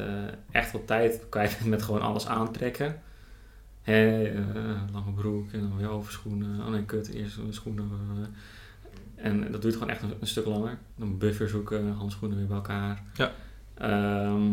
[0.50, 3.00] echt wat tijd kwijt bent met gewoon alles aantrekken.
[4.92, 6.60] Lange broek en dan weer overschoenen.
[6.60, 7.90] Oh nee, kut, eerst schoenen.
[9.14, 10.78] en dat duurt gewoon echt een, een stuk langer.
[10.96, 13.02] Dan buffer zoeken, handschoenen weer bij elkaar.
[13.14, 13.32] Ja.
[13.78, 14.46] Ehm,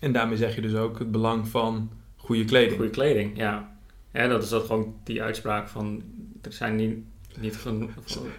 [0.00, 2.76] En daarmee zeg je dus ook het belang van goede kleding.
[2.76, 3.76] Goede kleding, ja.
[4.12, 4.26] ja.
[4.26, 6.02] Dat is dat gewoon die uitspraak van
[6.42, 6.98] er zijn niet,
[7.38, 7.58] niet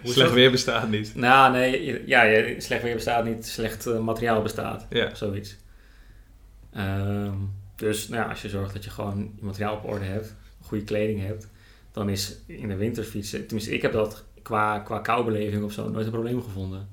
[0.02, 1.14] is Slecht weer bestaat niet.
[1.14, 4.86] Nou, nee, ja, slecht weer bestaat niet, slecht eh, materiaal bestaat.
[4.90, 5.06] Ja.
[5.06, 5.56] Of zoiets.
[6.72, 7.34] Ehm,
[7.76, 10.84] dus nou ja, als je zorgt dat je gewoon je materiaal op orde hebt, goede
[10.84, 11.48] kleding hebt,
[11.92, 15.88] dan is in de winter fietsen, tenminste ik heb dat qua, qua koubeleving of zo
[15.88, 16.88] nooit een probleem gevonden.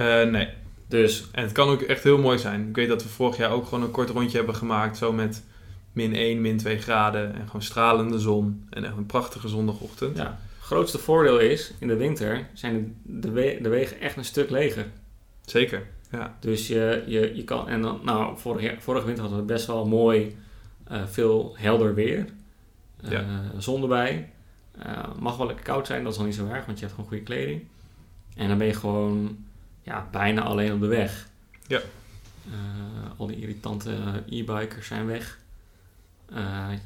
[0.00, 0.48] Eh, nee.
[0.88, 2.68] Dus En het kan ook echt heel mooi zijn.
[2.68, 4.96] Ik weet dat we vorig jaar ook gewoon een kort rondje hebben gemaakt.
[4.96, 5.44] Zo met
[5.92, 7.34] min 1, min 2 graden.
[7.34, 8.66] En gewoon stralende zon.
[8.70, 10.16] En echt een prachtige zondagochtend.
[10.16, 10.24] ja,
[10.56, 14.24] het grootste voordeel is, in de winter zijn de, de, we- de wegen echt een
[14.24, 14.86] stuk leger.
[15.44, 15.86] Zeker.
[16.10, 16.36] Ja.
[16.40, 19.86] Dus je, je, je kan, en dan, nou, vorige, vorige winter hadden we best wel
[19.86, 20.36] mooi,
[20.84, 22.26] eh, veel helder weer.
[23.02, 23.24] Eh, Ja.
[23.58, 24.30] Zon erbij.
[25.18, 27.10] Mag wel lekker koud zijn, dat is al niet zo erg, want je hebt gewoon
[27.10, 27.62] goede kleding.
[28.36, 29.36] En dan ben je gewoon
[29.90, 31.28] ja, bijna alleen op de weg.
[31.66, 31.80] Ja.
[32.50, 33.90] Eh, al die irritante
[34.28, 35.38] e-bikers zijn weg.
[36.32, 36.68] Eh,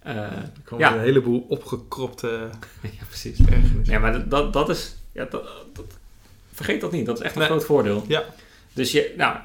[0.00, 0.94] eh, Er komen Ja.
[0.94, 2.50] een heleboel opgekropte
[2.98, 3.38] ja, precies.
[3.82, 4.96] Ja, maar dat, dat, dat is.
[5.12, 5.98] Ja, dat, dat-
[6.52, 7.06] vergeet dat niet.
[7.06, 7.48] Dat is echt een Nee.
[7.48, 8.04] groot voordeel.
[8.08, 8.24] Ja.
[8.72, 9.36] Dus je, nou,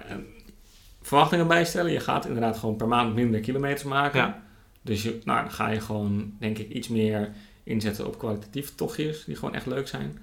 [1.02, 1.92] verwachtingen bijstellen.
[1.92, 4.20] Je gaat inderdaad gewoon per maand minder kilometers maken.
[4.20, 4.44] Ja.
[4.82, 7.32] Dus je, nou, dan ga je gewoon, denk ik, iets meer
[7.64, 10.18] inzetten op kwalitatieve tochtjes die gewoon echt leuk zijn.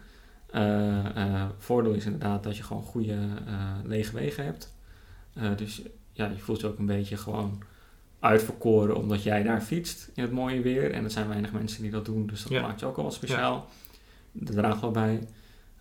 [0.50, 4.76] Eh, eh, voordeel is inderdaad dat je gewoon goede eh, lege wegen hebt.
[5.56, 7.62] Dus ja, je voelt je ook een beetje gewoon
[8.20, 10.92] uitverkoren omdat jij daar fietst in het mooie weer.
[10.92, 12.60] En er zijn weinig mensen die dat doen, dus dat Ja.
[12.62, 13.68] maakt je ook al wat speciaal.
[14.32, 15.28] Dat draagt wel bij.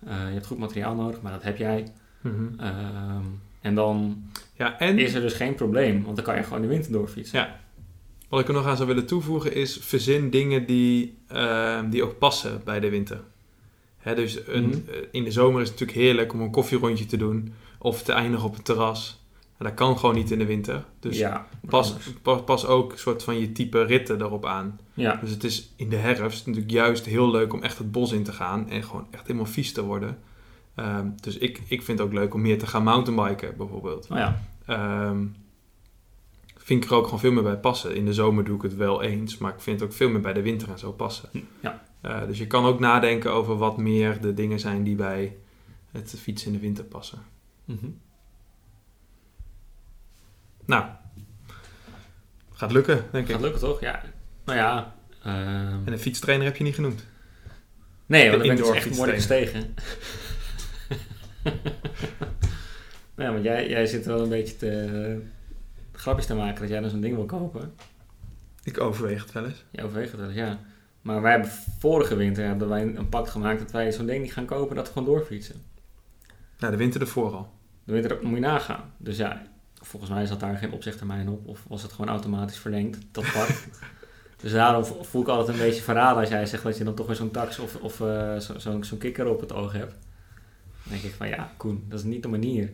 [0.06, 1.88] Je hebt goed materiaal nodig, maar dat heb jij.
[2.22, 2.60] Mhm.
[2.60, 3.24] Ehm,
[3.62, 4.24] en dan
[4.54, 7.40] Ja, en is er dus geen probleem, want dan kan je gewoon de winter doorfietsen.
[7.40, 7.60] Ja.
[8.28, 9.78] Wat ik er nog aan zou willen toevoegen is...
[9.82, 13.22] verzin dingen die, ehm, die ook passen bij de winter.
[13.98, 14.74] Hè, dus een, Mhm.
[14.90, 17.54] eh, in de zomer is het natuurlijk heerlijk om een koffierondje te doen...
[17.80, 19.26] of te eindigen op het terras.
[19.58, 20.86] Maar dat kan gewoon niet in de winter.
[21.00, 24.80] Dus ja, pas, pas, pas ook een soort van je type ritten erop aan.
[24.94, 28.12] Ja, Dus het is in de herfst natuurlijk juist heel leuk om echt het bos
[28.12, 30.18] in te gaan en gewoon echt helemaal vies te worden.
[30.76, 34.10] Ehm, dus ik, ik vind het ook leuk om meer te gaan mountainbiken bijvoorbeeld.
[34.10, 34.42] nou ja.
[34.66, 35.26] Ehm,
[36.68, 37.96] vind ik er ook gewoon veel meer bij passen.
[37.96, 40.22] In de zomer doe ik het wel eens, maar ik vind het ook veel meer
[40.22, 41.30] bij de winter en zo passen.
[41.60, 41.84] Ja.
[42.02, 45.38] Eh, dus je kan ook nadenken over wat meer de dingen zijn die bij
[45.92, 47.20] het fietsen in de winter passen.
[47.66, 47.86] Mhm.
[50.66, 50.86] Nou,
[52.54, 53.32] gaat lukken, denk ik.
[53.32, 53.82] Gaat lukken toch?
[53.82, 54.04] Ja.
[54.46, 54.96] Nou ja.
[55.24, 56.94] ehm, En een fietstrainer heb je niet genoeg.
[58.06, 59.74] nee, want dan ben ik dus echt mooi gestegen.
[63.16, 65.36] nee, want jij, jij zit wel een beetje te
[66.00, 67.74] grapjes te maken dat jij dan zo'n ding wil kopen.
[68.64, 69.64] Ik overweeg het wel eens.
[69.72, 70.60] Je overweegt het wel eens, ja.
[71.02, 74.34] Maar wij hebben vorige winter hebben wij een pact gemaakt dat wij zo'n ding niet
[74.34, 75.56] gaan kopen dat we gewoon doorfietsen.
[76.60, 77.52] Nou, de winter ervoor al.
[77.84, 78.92] De winter moet je nagaan.
[78.98, 79.42] Dus ja,
[79.82, 81.48] volgens mij zat daar geen opzegtermijn op.
[81.48, 83.68] Of was het gewoon automatisch verlengd, dat pact.
[84.42, 86.96] dus daarom vo- voel ik altijd een beetje verraden als jij zegt dat je dan
[86.96, 89.96] toch weer zo'n tax of, of eh, zo- zo'n zo'n kikker op het oog hebt.
[90.84, 92.70] Dan denk ik van ja, Koen, dat is niet de manier.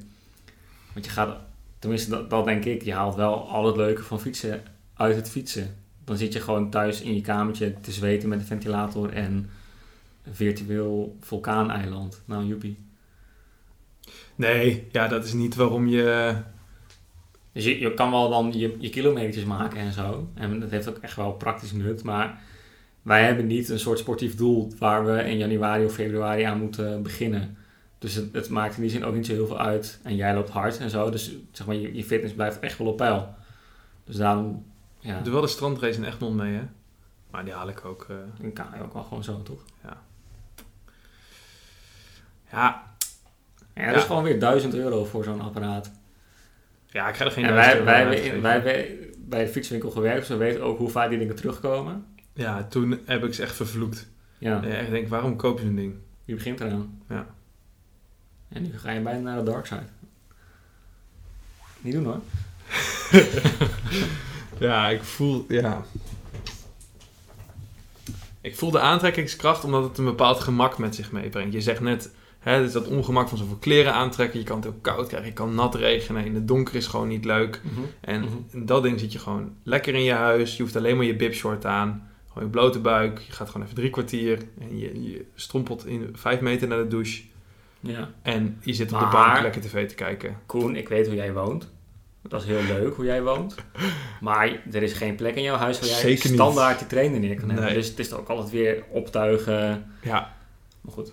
[0.93, 1.38] Want je gaat,
[1.84, 4.64] tenminste dat, dat denk ik, je haalt wel al het leuke van fietsen
[4.94, 5.76] uit het fietsen.
[6.04, 9.50] Dan zit je gewoon thuis in je kamertje te zweten met een ventilator en
[10.24, 12.22] een virtueel vulkaaneiland.
[12.26, 12.78] Nou, joepie.
[14.36, 16.36] Nee, ja, dat is niet waarom je...
[17.52, 20.28] Dus je, je kan wel dan je, je kilometers maken en zo.
[20.34, 22.04] En dat heeft ook echt wel praktisch nut.
[22.04, 22.42] Maar
[23.02, 27.04] wij hebben niet een soort sportief doel waar we in januari of februari aan moeten
[27.04, 27.58] beginnen.
[28.04, 29.99] Dus het, het maakt in die zin ook niet zo heel veel uit.
[30.04, 31.10] En jij loopt hard en zo.
[31.10, 33.36] Dus zeg maar, je, je fitness blijft echt wel op peil.
[34.04, 34.66] Dus daarom,
[34.99, 36.64] ja, Ik doe wel de strandrace in Egmond mee, hè.
[37.32, 38.06] Maar die haal ik ook...
[38.10, 39.64] eh, dan kan je ook wel gewoon zo, toch?
[39.84, 40.01] Ja,
[42.51, 42.84] Ja,
[43.74, 43.91] dat Ja.
[43.93, 45.91] is gewoon weer 1000 euro voor zo'n apparaat.
[46.88, 48.97] ja, ik ga er geen En wij, wij, hebben wij hebben
[49.30, 52.06] bij de fietswinkel gewerkt, dus we weten ook hoe vaak die dingen terugkomen.
[52.34, 54.10] Ja, toen heb ik ze echt vervloekt.
[54.38, 54.62] Ja.
[54.64, 54.78] Ja.
[54.78, 55.95] Ik denk, waarom koop je zo'n ding?
[56.26, 57.01] Wie begint eraan?
[57.10, 57.26] Ja.
[58.54, 59.84] En nu ga je bijna naar de dark side.
[61.82, 62.20] Niet doen hoor.
[64.60, 65.45] Ja, ik voel...
[65.47, 65.86] Ja.
[68.41, 71.54] Ik voel de aantrekkingskracht omdat het een bepaald gemak met zich meebrengt.
[71.54, 74.39] Je zegt net, hè, dus dat ongemak van zoveel kleren aantrekken.
[74.39, 76.26] Je kan het ook koud krijgen, je kan nat regenen.
[76.26, 77.62] In het donker is gewoon niet leuk.
[78.01, 78.32] En Mhm.
[78.51, 80.56] in dat ding zit je gewoon lekker in je huis.
[80.58, 82.10] Je hoeft alleen maar je bibshort aan.
[82.28, 83.20] Gewoon je blote buik.
[83.20, 84.39] Je gaat gewoon even drie kwartier.
[84.60, 87.24] En je, je strompelt in vijf meter naar de douche.
[87.84, 88.10] Ja.
[88.22, 90.38] En je zit op de bank lekker tv te kijken.
[90.46, 91.72] Koen, ik weet hoe jij woont.
[92.22, 93.56] Dat is heel leuk hoe jij woont.
[94.22, 96.40] Maar er is geen plek in jouw huis waar jij Zeker niet.
[96.40, 97.66] standaard die trainer neer kan hebben.
[97.66, 97.74] Nee.
[97.74, 99.86] Dus het is ook altijd weer optuigen.
[100.02, 100.34] Ja,
[100.82, 101.12] Maar goed.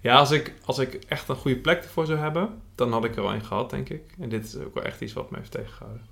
[0.00, 3.16] ja als, ik, als ik echt een goede plek ervoor zou hebben, dan had ik
[3.16, 4.02] er wel een gehad, denk ik.
[4.20, 6.06] En dit is ook wel echt iets wat me heeft tegengehouden.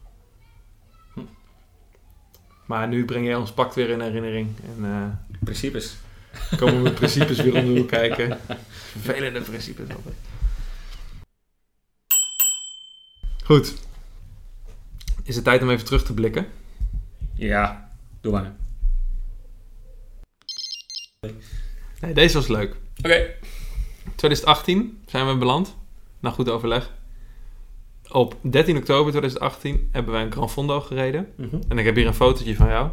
[1.15, 1.21] Hm.
[2.67, 4.49] Maar nu breng jij ons pakt weer in herinnering.
[4.77, 5.97] En eh, Principes.
[6.57, 8.39] Komen we met principes weer de hoek kijken.
[8.99, 10.14] Vervelende principes altijd.
[13.45, 13.74] Goed.
[15.22, 16.47] Is het tijd om even terug te blikken?
[17.35, 18.53] Ja, doe maar.
[22.01, 22.76] Nee, deze was leuk.
[22.99, 23.35] Oké.
[24.14, 25.76] 2018 zijn we beland.
[26.20, 26.93] Na goed overleg.
[28.09, 31.33] Op 13 oktober 2018 hebben wij een Gran Fondo gereden.
[31.37, 31.57] Mhm.
[31.68, 32.91] En ik heb hier een fotootje van jou.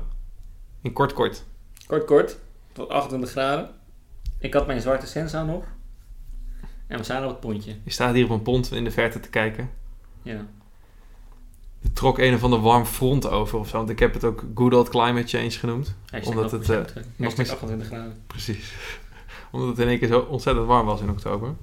[0.82, 1.44] In kort kort.
[1.88, 2.38] Kort, kort.
[2.80, 3.70] Tot 28 graden.
[4.38, 5.64] Ik had mijn zwarte Sensa nog.
[6.88, 7.76] En we zijn op het pontje.
[7.84, 9.70] Je staat hier op een pont in de verte te kijken.
[10.22, 10.46] Ja.
[11.84, 13.78] Er trok een of ander warm front over of zo.
[13.78, 15.44] Want ik heb het ook Good Old Climate Change.
[16.12, 18.22] Hashtag Omdat het, eh, nog Hashtag mis- 28 graden.
[18.28, 18.74] Precies.
[19.52, 21.48] Omdat het in één keer zo ontzettend warm was in oktober.
[21.48, 21.56] Nou,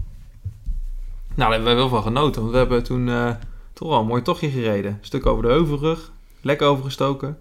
[1.37, 2.41] daar hebben wij wel van genoten.
[2.41, 3.35] Want we hebben toen eh,
[3.73, 4.91] toch wel een mooi tochtje gereden.
[4.93, 6.13] Een stuk over de heuvelrug.
[6.41, 7.39] Lek overgestoken.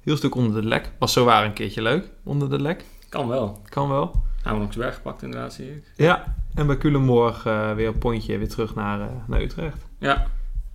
[0.00, 0.90] Heel stuk onder de lek.
[0.98, 2.10] Was zo waar een keertje leuk.
[2.22, 2.84] Onder de lek.
[3.12, 3.60] Kan wel.
[3.68, 4.22] Kan wel.
[4.42, 5.92] Ameronksberg gepakt inderdaad, zie ik.
[5.96, 6.34] Ja.
[6.54, 9.86] En bij Culemborg eh, weer een pontje weer terug naar, eh, naar Utrecht.
[9.98, 10.26] Ja.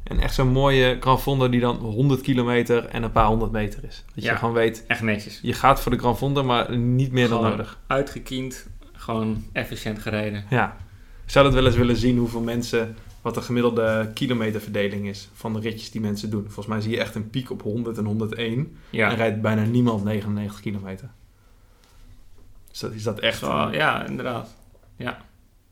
[0.03, 3.83] En echt zo'n mooie Gran Fondo die dan 100 kilometer en een paar honderd meter
[3.83, 4.03] is.
[4.15, 5.39] Dat je gewoon weet, Echt netjes.
[5.41, 7.79] je gaat voor de Gran Fondo, maar niet meer dan nodig.
[7.87, 8.67] Uitgekiend.
[8.93, 10.45] Gewoon efficiënt gereden.
[10.49, 10.77] Ja.
[11.25, 15.53] Ik zou dat wel eens willen zien hoeveel mensen, wat de gemiddelde kilometerverdeling is van
[15.53, 16.43] de ritjes die mensen doen.
[16.43, 19.09] Volgens mij zie je echt een piek op 100 en 101 Ja.
[19.09, 21.09] en rijdt bijna niemand 99 kilometer.
[22.79, 23.39] Dat, is dat echt...
[23.39, 24.55] Zo, ja, inderdaad.
[24.95, 25.25] Ja.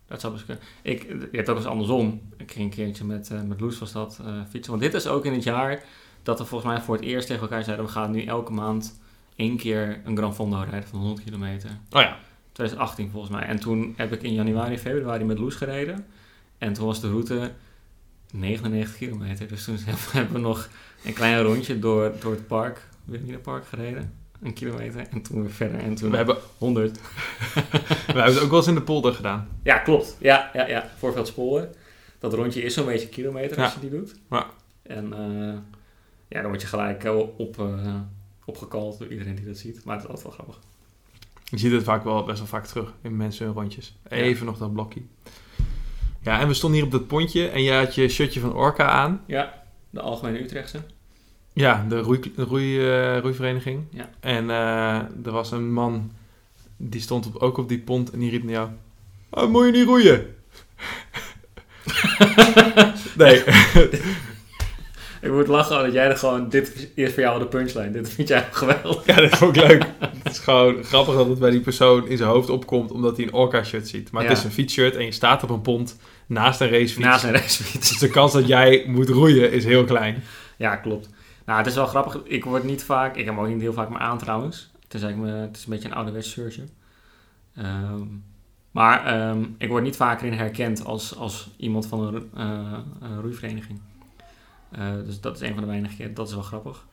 [0.06, 0.64] Dat zou best kunnen.
[0.82, 2.20] Ik, je hebt ook eens andersom.
[2.36, 4.72] Ik ging een keertje met, eh met Loes was dat eh, fietsen.
[4.72, 5.82] Want dit is ook in het jaar
[6.22, 7.84] dat we volgens mij voor het eerst tegen elkaar zeiden...
[7.84, 9.00] we gaan nu elke maand
[9.36, 11.70] één keer een Gran Fondo rijden van 100 kilometer.
[11.90, 12.16] Oh ja.
[12.52, 13.42] 2018 volgens mij.
[13.42, 16.06] En toen heb ik in januari, februari met Loes gereden.
[16.58, 17.52] En toen was de route
[18.32, 19.48] 99 kilometer.
[19.48, 19.76] Dus toen
[20.12, 20.68] hebben we nog
[21.04, 22.88] een klein rondje door, door het park,
[23.42, 24.12] Park gereden.
[24.42, 25.06] Een kilometer.
[25.10, 25.80] En toen weer verder.
[25.80, 26.98] En toen We hebben, 100.
[27.54, 27.62] we
[28.06, 29.48] hebben het ook wel eens in de polder gedaan.
[29.62, 30.16] Ja, klopt.
[30.20, 30.90] Ja, ja, ja.
[30.98, 31.74] Voorveldsporen.
[32.18, 33.80] Dat rondje is zo'n beetje een kilometer als Ja.
[33.80, 34.14] je die doet.
[34.30, 34.46] Ja.
[34.82, 35.54] En eh,
[36.28, 37.94] ja, dan word je gelijk eh, op, eh,
[38.44, 39.84] opgekald door iedereen die dat ziet.
[39.84, 40.58] Maar het is altijd wel grappig.
[41.44, 43.96] Je ziet het vaak wel best wel vaak terug in mensen hun rondjes.
[44.08, 45.00] Even nog dat blokje.
[46.22, 48.88] Ja, en we stonden hier op dat pontje en jij had je shirtje van Orca
[48.88, 49.22] aan.
[49.26, 50.80] Ja, de Algemene Utrechtse.
[51.56, 53.84] Ja, de, roei, de roei, eh, roeivereniging.
[53.90, 54.10] Ja.
[54.20, 54.94] En eh,
[55.24, 56.10] er was een man
[56.76, 58.68] die stond op, ook op die pont en die riep naar jou...
[59.30, 60.26] Oh, moet je niet roeien?
[63.16, 63.42] nee.
[65.22, 66.48] Ik moet lachen dat jij er gewoon...
[66.48, 67.90] Dit is voor jou de punchline.
[67.90, 69.06] Dit vind jij geweldig.
[69.06, 69.84] ja, dat vond ik leuk.
[70.22, 73.26] Het is gewoon grappig dat het bij die persoon in zijn hoofd opkomt omdat hij
[73.26, 74.10] een Orca-shirt ziet.
[74.10, 74.28] Maar Ja.
[74.28, 75.96] het is een fietsshirt en je staat op een pont
[76.26, 76.96] naast een racefiets.
[77.06, 77.88] Na zijn racefiets.
[77.88, 80.22] Dus de kans dat jij moet roeien is heel klein.
[80.56, 81.08] Ja, klopt.
[81.46, 82.22] Nou, het is wel grappig.
[82.24, 83.16] Ik word niet vaak...
[83.16, 84.70] Ik heb hem ook niet heel vaak meer aan trouwens.
[84.82, 86.64] Het is, eigenlijk me, het is een beetje een ouderwets shirtje.
[87.54, 88.06] Ehm,
[88.70, 93.20] maar ehm, ik word niet vaker in herkend als, als iemand van een, eh, een
[93.20, 93.80] roeivereniging.
[94.70, 96.14] Eh, dus dat is een van de weinige keren.
[96.14, 96.86] Dat is wel grappig.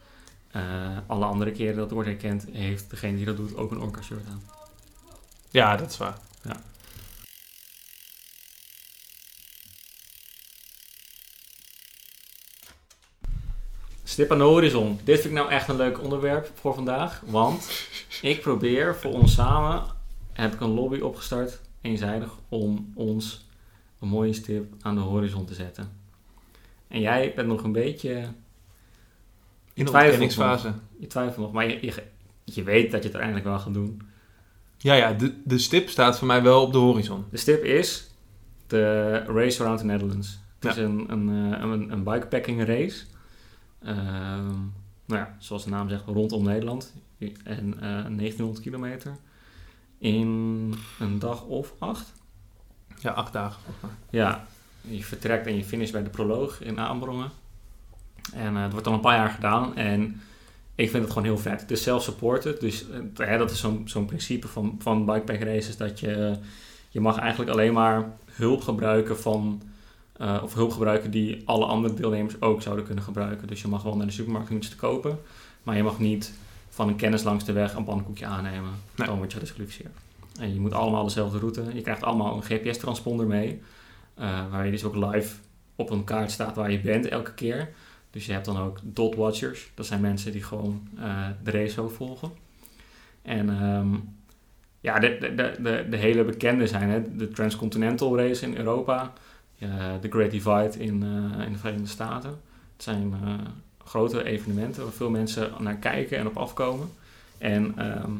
[0.51, 0.61] Eh,
[1.07, 4.27] alle andere keren dat wordt herkend, heeft degene die dat doet ook een orca shirt
[4.29, 4.41] aan.
[5.49, 6.17] Ja, dat is waar.
[6.41, 6.55] Ja.
[14.13, 14.99] Stip aan de horizon.
[15.03, 17.21] Dit vind ik nou echt een leuk onderwerp voor vandaag.
[17.25, 17.87] Want
[18.21, 19.83] ik probeer voor ons samen,
[20.31, 23.45] heb ik een lobby opgestart, eenzijdig, om ons
[23.99, 25.91] een mooie stip aan de horizon te zetten.
[26.87, 28.09] En jij bent nog een beetje,
[29.73, 30.73] In de ontkenningsfase.
[30.99, 32.03] je twijfelt nog, maar je, je,
[32.43, 34.01] je weet dat je het uiteindelijk wel gaat doen.
[34.77, 37.25] Ja, ja, de, de stip staat voor mij wel op de horizon.
[37.29, 38.09] De stip is
[38.67, 40.39] de Race Around the Netherlands.
[40.59, 40.81] Het Ja.
[40.81, 43.03] is een, een, eh, een, een bikepacking race.
[43.83, 44.51] Ehm,
[45.05, 46.93] nou ja, zoals de naam zegt, rondom Nederland.
[47.43, 49.15] En eh 1900 kilometer.
[49.97, 52.13] In een dag of acht.
[52.99, 53.61] Ja, acht dagen.
[54.09, 54.45] Ja,
[54.81, 57.31] je vertrekt en je finish bij de proloog in Aanbrongen.
[58.33, 59.75] En eh, het wordt al een paar jaar gedaan.
[59.75, 60.21] En
[60.75, 61.61] ik vind het gewoon heel vet.
[61.61, 62.59] Het is self-supported.
[62.59, 65.77] Dus eh, dat is zo'n zo'n principe van, van bikepack races.
[65.77, 66.37] Dat je,
[66.89, 69.61] je mag eigenlijk alleen maar hulp gebruiken van...
[70.23, 73.47] eh, of hulp gebruiken die alle andere deelnemers ook zouden kunnen gebruiken.
[73.47, 75.19] Dus je mag wel naar de supermarkt om iets te kopen.
[75.63, 76.33] Maar je mag niet
[76.69, 78.71] van een kennis langs de weg een pannenkoekje aannemen.
[78.95, 79.07] Nee.
[79.07, 79.93] Dan word je gedisqualificeerd.
[80.39, 81.63] En je moet allemaal dezelfde route.
[81.73, 83.61] Je krijgt allemaal een GPS-transponder mee.
[84.15, 85.35] eh, waar je dus ook live
[85.75, 87.69] op een kaart staat waar je bent elke keer.
[88.11, 89.71] Dus je hebt dan ook dot watchers.
[89.73, 92.31] Dat zijn mensen die gewoon eh, de race zo volgen.
[93.21, 93.95] En ehm,
[94.79, 97.15] ja, de, de, de, de, de hele bekende zijn hè?
[97.15, 99.13] de Transcontinental Race in Europa.
[99.63, 102.29] Eh, de Great Divide in, eh, in de Verenigde Staten.
[102.73, 103.33] Het zijn eh,
[103.85, 106.89] grote evenementen waar veel mensen naar kijken en op afkomen.
[107.37, 108.11] En ehm,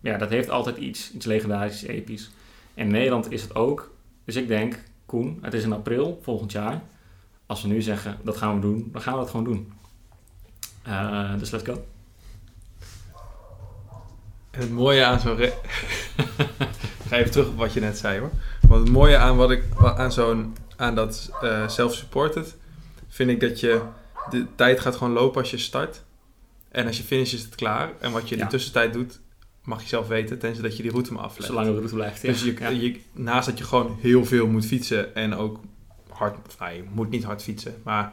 [0.00, 2.30] ja, dat heeft altijd iets, iets legendarisch, iets episch.
[2.74, 3.90] En Nederland is het ook.
[4.24, 6.82] Dus ik denk, Koen, het is in april volgend jaar.
[7.46, 9.72] Als we nu zeggen, dat gaan we doen, dan gaan we dat gewoon doen.
[10.82, 11.84] Eh, dus let's go.
[14.50, 15.36] Het mooie aan zo'n...
[17.08, 18.30] Ga even terug op wat je net zei hoor.
[18.68, 19.64] Want het mooie aan, wat ik,
[19.96, 22.56] aan, zo'n, aan dat eh, self-supported...
[23.08, 23.82] vind ik dat je...
[24.30, 26.02] De tijd gaat gewoon lopen als je start.
[26.68, 27.92] En als je finish is het klaar.
[28.00, 29.20] En wat je in de tussentijd doet...
[29.64, 30.38] mag je zelf weten.
[30.38, 31.46] Tenzij dat je die route maar aflegt.
[31.46, 32.22] Zolang de route blijft.
[32.22, 32.28] ja.
[32.28, 35.60] Dus je, je, naast dat je gewoon heel veel moet fietsen en ook
[36.08, 38.12] hard, nou, je moet niet hard fietsen, maar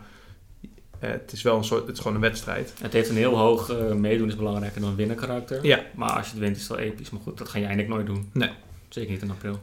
[0.99, 2.74] eh, het is wel een soort, het is gewoon een wedstrijd.
[2.82, 5.65] Het heeft een heel hoog eh, meedoen is belangrijker dan winnen karakter.
[5.65, 5.84] Ja.
[5.95, 7.09] Maar als je het wint is het wel episch.
[7.09, 8.30] Maar goed, dat ga jij eigenlijk nooit doen.
[8.34, 8.49] Nee.
[8.89, 9.59] Zeker niet in april.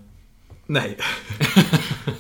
[0.67, 0.97] Nee.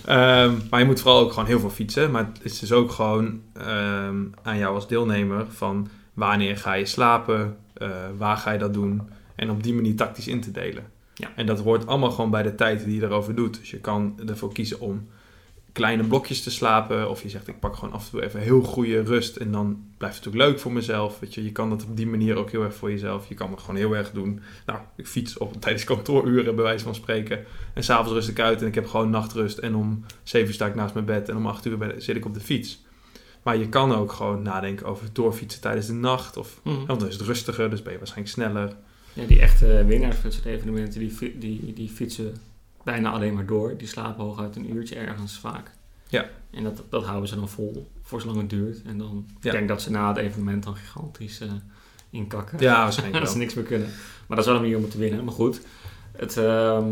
[0.04, 2.10] Ehm, maar je moet vooral ook gewoon heel veel fietsen.
[2.10, 6.86] Maar het is dus ook gewoon ehm, aan jou als deelnemer van wanneer ga je
[6.86, 9.02] slapen, eh, waar ga je dat doen
[9.36, 10.84] en op die manier tactisch in te delen.
[11.14, 11.28] Ja.
[11.36, 13.58] En dat hoort allemaal gewoon bij de tijd die je erover doet.
[13.58, 15.08] Dus je kan ervoor kiezen om
[15.74, 17.10] kleine blokjes te slapen.
[17.10, 19.36] Of je zegt, ik pak gewoon af en toe even heel goede rust.
[19.36, 21.18] En dan blijft het ook leuk voor mezelf.
[21.20, 23.28] Weet je, je kan dat op die manier ook heel erg voor jezelf.
[23.28, 24.40] Je kan het gewoon heel erg doen.
[24.66, 27.44] Nou, ik fiets op, tijdens kantooruren, bij wijze van spreken.
[27.74, 29.58] En s'avonds rust ik uit en ik heb gewoon nachtrust.
[29.58, 31.28] En om 7 uur sta ik naast mijn bed.
[31.28, 32.82] En om 8 uur ben- zit ik op de fiets.
[33.42, 36.36] Maar je kan ook gewoon nadenken over doorfietsen tijdens de nacht.
[36.36, 36.86] Of, Mhm.
[36.86, 38.76] want dan is het rustiger, dus ben je waarschijnlijk sneller.
[39.12, 42.34] Ja, die echte winnaars van soort evenementen, die, die, die fietsen
[42.84, 43.76] bijna alleen maar door.
[43.76, 45.70] Die slapen hooguit een uurtje ergens vaak.
[46.08, 46.28] Ja.
[46.50, 48.82] En dat, dat houden ze dan vol, voor zolang het duurt.
[48.82, 49.50] En dan Ja.
[49.50, 51.52] ik denk dat ze na het evenement dan gigantisch eh,
[52.10, 52.58] inkakken.
[52.60, 53.88] Ja, waarschijnlijk dat ze niks meer kunnen.
[54.26, 55.24] Maar dat is wel een manier om te winnen.
[55.24, 55.60] Maar goed,
[56.12, 56.88] het, ehm,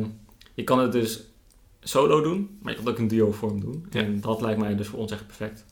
[0.55, 1.23] je kan het dus
[1.81, 3.87] solo doen, maar je kan het ook in duo vorm doen.
[3.91, 4.01] Ja.
[4.01, 5.65] En dat lijkt mij dus voor ons echt perfect.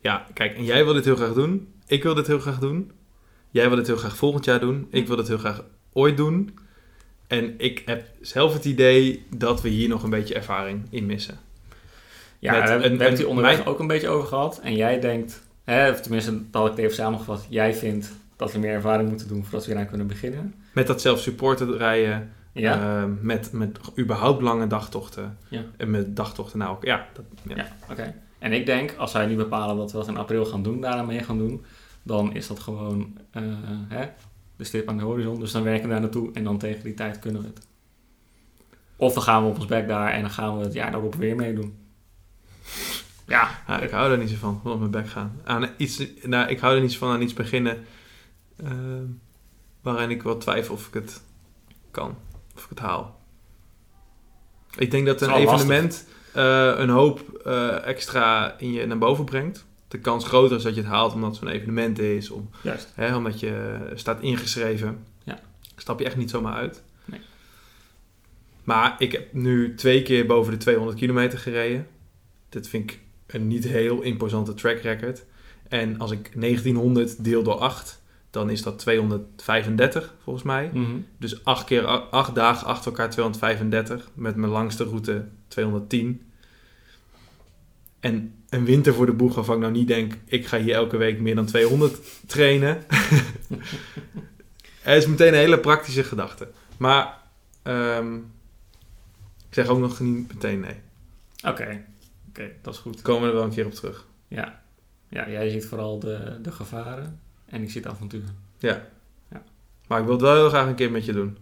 [0.00, 1.68] Ja, kijk, en jij wil dit heel graag doen.
[1.86, 2.92] Ik wil dit heel graag doen.
[3.50, 4.86] Jij wil dit heel graag volgend jaar doen.
[4.90, 6.58] Ik wil dit heel graag ooit doen.
[7.28, 11.38] En ik heb zelf het idee dat we hier nog een beetje ervaring in missen.
[12.38, 14.08] Ja, Met we hebben, een- we hebben het een- hier onderweg mijn- ook een beetje
[14.08, 14.60] over gehad.
[14.62, 17.46] En jij denkt Hè, of tenminste, dat had ik het even samengevat.
[17.48, 20.54] Jij vindt dat we meer ervaring moeten doen voordat we eraan kunnen beginnen.
[20.72, 23.00] Met dat zelf-supported rijden, Ja?
[23.02, 25.38] eh, met, met überhaupt lange dagtochten.
[25.48, 25.62] Ja.
[25.76, 26.84] En met dagtochten nou ook.
[26.84, 27.56] Ja, dat, ja.
[27.56, 28.14] Ja, oké.
[28.38, 31.06] En ik denk, als wij nu bepalen dat we dat in april gaan doen, daaraan
[31.06, 31.64] mee gaan doen,
[32.02, 33.42] dan is dat gewoon eh,
[33.88, 34.06] hè,
[34.58, 35.40] de stip aan de horizon.
[35.40, 37.66] Dus dan werken we daar naartoe en dan tegen die tijd kunnen we het.
[38.96, 41.14] Of dan gaan we op ons bek daar en dan gaan we het jaar daarop
[41.14, 41.78] weer meedoen.
[43.26, 45.40] Ja, Ja, ik hou er niet zo van, op mijn bek gaan.
[45.44, 47.84] Aan iets, nou, ik hou er niet zo van aan iets beginnen
[48.56, 48.70] eh,
[49.80, 51.22] waarin ik wel twijfel of ik het
[51.90, 52.16] kan,
[52.56, 53.20] of ik het haal.
[54.76, 59.66] Ik denk dat een evenement eh, een hoop eh, extra in je naar boven brengt.
[59.88, 62.92] De kans groter is dat je het haalt omdat het zo'n evenement is, om, juist.
[62.94, 65.04] hè, omdat je staat ingeschreven.
[65.24, 65.40] Ja.
[65.76, 66.82] Stap je echt niet zomaar uit.
[67.04, 67.20] Nee.
[68.64, 71.86] Maar ik heb nu twee keer boven de 200 kilometer gereden.
[72.48, 75.24] Dit vind ik een niet heel imposante track record.
[75.68, 80.70] En als ik 1900 deel door 8, dan is dat 235 volgens mij.
[80.72, 80.96] Mhm.
[81.18, 84.08] Dus 8 keer 8 dagen achter elkaar 235.
[84.14, 86.22] Met mijn langste route 210.
[88.00, 90.12] En een winter voor de boeg waarvan ik nou niet denk...
[90.24, 92.84] ik ga hier elke week meer dan 200 trainen.
[94.80, 96.48] Het is meteen een hele praktische gedachte.
[96.76, 97.18] Maar
[97.62, 98.14] ehm,
[99.48, 100.80] ik zeg ook nog niet meteen nee.
[101.46, 101.84] Oké,
[102.28, 103.02] oké, dat is goed.
[103.02, 104.06] Komen we er wel een keer op terug.
[104.28, 104.62] Ja.
[105.08, 108.24] ja, jij ziet vooral de, de gevaren en ik zie het avontuur.
[109.86, 111.38] Maar ik wil het wel heel graag een keer met je doen.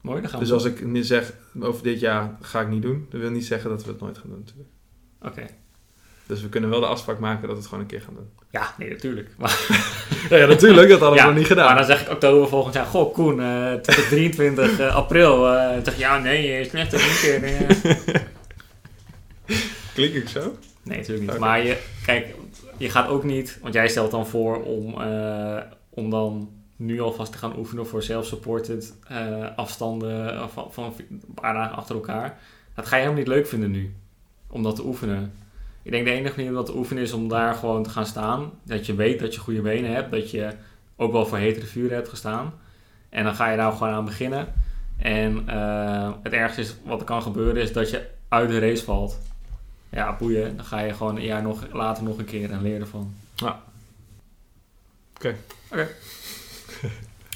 [0.00, 2.82] Mooi, dan gaan we Dus als ik nu zeg over dit jaar ga ik niet
[2.82, 3.06] doen...
[3.10, 4.68] dat wil niet zeggen dat we het nooit gaan doen natuurlijk.
[5.22, 5.46] Oké.
[6.26, 8.28] Dus we kunnen wel de afspraak maken dat we het gewoon een keer gaan doen.
[8.50, 9.28] Ja, nee, natuurlijk.
[9.38, 9.66] Maar,
[10.30, 10.88] Ja, natuurlijk.
[10.88, 11.76] Dat hadden we nog niet maar gedaan.
[11.76, 15.48] dan zeg ik oktober volgend jaar, goh Koen, eh 2023 eh, april.
[15.48, 17.42] eh dan zeg je, ja nee, is net een keer.
[17.44, 18.14] eh.
[19.94, 20.56] Klink ik zo?
[20.82, 21.38] Nee, natuurlijk niet.
[21.40, 22.34] Maar je, kijk,
[22.76, 25.56] je gaat ook niet, want jij stelt dan voor om, eh,
[25.90, 31.54] om dan nu alvast te gaan oefenen voor self-supported eh, afstanden van, van een paar
[31.54, 32.38] dagen achter elkaar.
[32.74, 33.94] Dat ga je helemaal niet leuk vinden nu,
[34.46, 35.32] om dat te oefenen.
[35.82, 38.06] Ik denk de enige manier om dat te oefenen is om daar gewoon te gaan
[38.06, 38.50] staan.
[38.62, 40.52] Dat je weet dat je goede benen hebt, dat je
[40.96, 42.52] ook wel voor hetere vuren hebt gestaan.
[43.08, 44.52] En dan ga je daar gewoon aan beginnen.
[44.96, 48.84] En eh, het ergste is, wat er kan gebeuren, is dat je uit de race
[48.84, 49.18] valt.
[49.88, 50.56] Ja, boeien.
[50.56, 53.14] Dan ga je gewoon een jaar nog, later nog een keer en leer ervan.
[53.34, 53.62] Ja.
[55.16, 55.36] Oké.
[55.70, 55.88] Oké.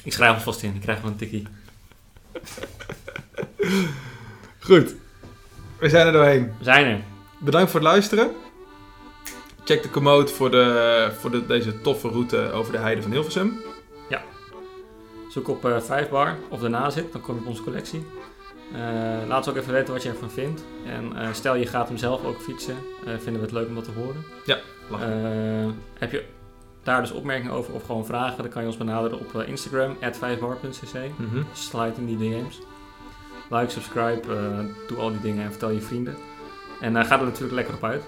[0.05, 0.74] Ik schrijf hem vast in.
[0.74, 1.46] Ik krijg wel een tikkie.
[4.68, 4.94] Goed.
[5.78, 6.53] We zijn er doorheen.
[6.59, 7.00] We zijn er.
[7.38, 8.30] Bedankt voor het luisteren.
[9.64, 13.61] Check de commode voor, de, voor de, deze toffe route over de heide van Hilversum.
[15.32, 17.12] Zoek op eh 5 bar of daarna zit.
[17.12, 18.07] Dan kom je op onze collectie.
[18.72, 18.78] Eh,
[19.26, 20.64] laat ons ook even weten wat je ervan vindt.
[20.86, 22.76] En eh, stel je gaat hem zelf ook fietsen.
[23.05, 24.24] vinden we het leuk om dat te horen.
[24.90, 26.24] Eh, heb je
[26.83, 28.43] daar dus opmerkingen over of gewoon vragen?
[28.43, 29.97] Dan kan je ons benaderen op eh, Instagram.
[29.97, 30.95] 5bar.cc.
[31.16, 31.43] Mhm.
[31.53, 32.61] Slide in die DM's.
[33.51, 34.59] Like, subscribe, eh,
[34.89, 36.16] doe al die dingen en vertel je vrienden.
[36.80, 38.03] En uh, ga er natuurlijk lekker op uit.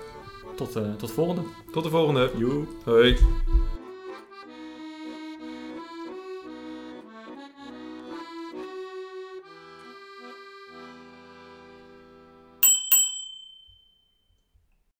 [0.56, 1.42] Tot, eh, tot de volgende.
[1.72, 2.30] Tot de volgende.
[2.36, 2.64] Joe.
[2.84, 3.18] Hoi.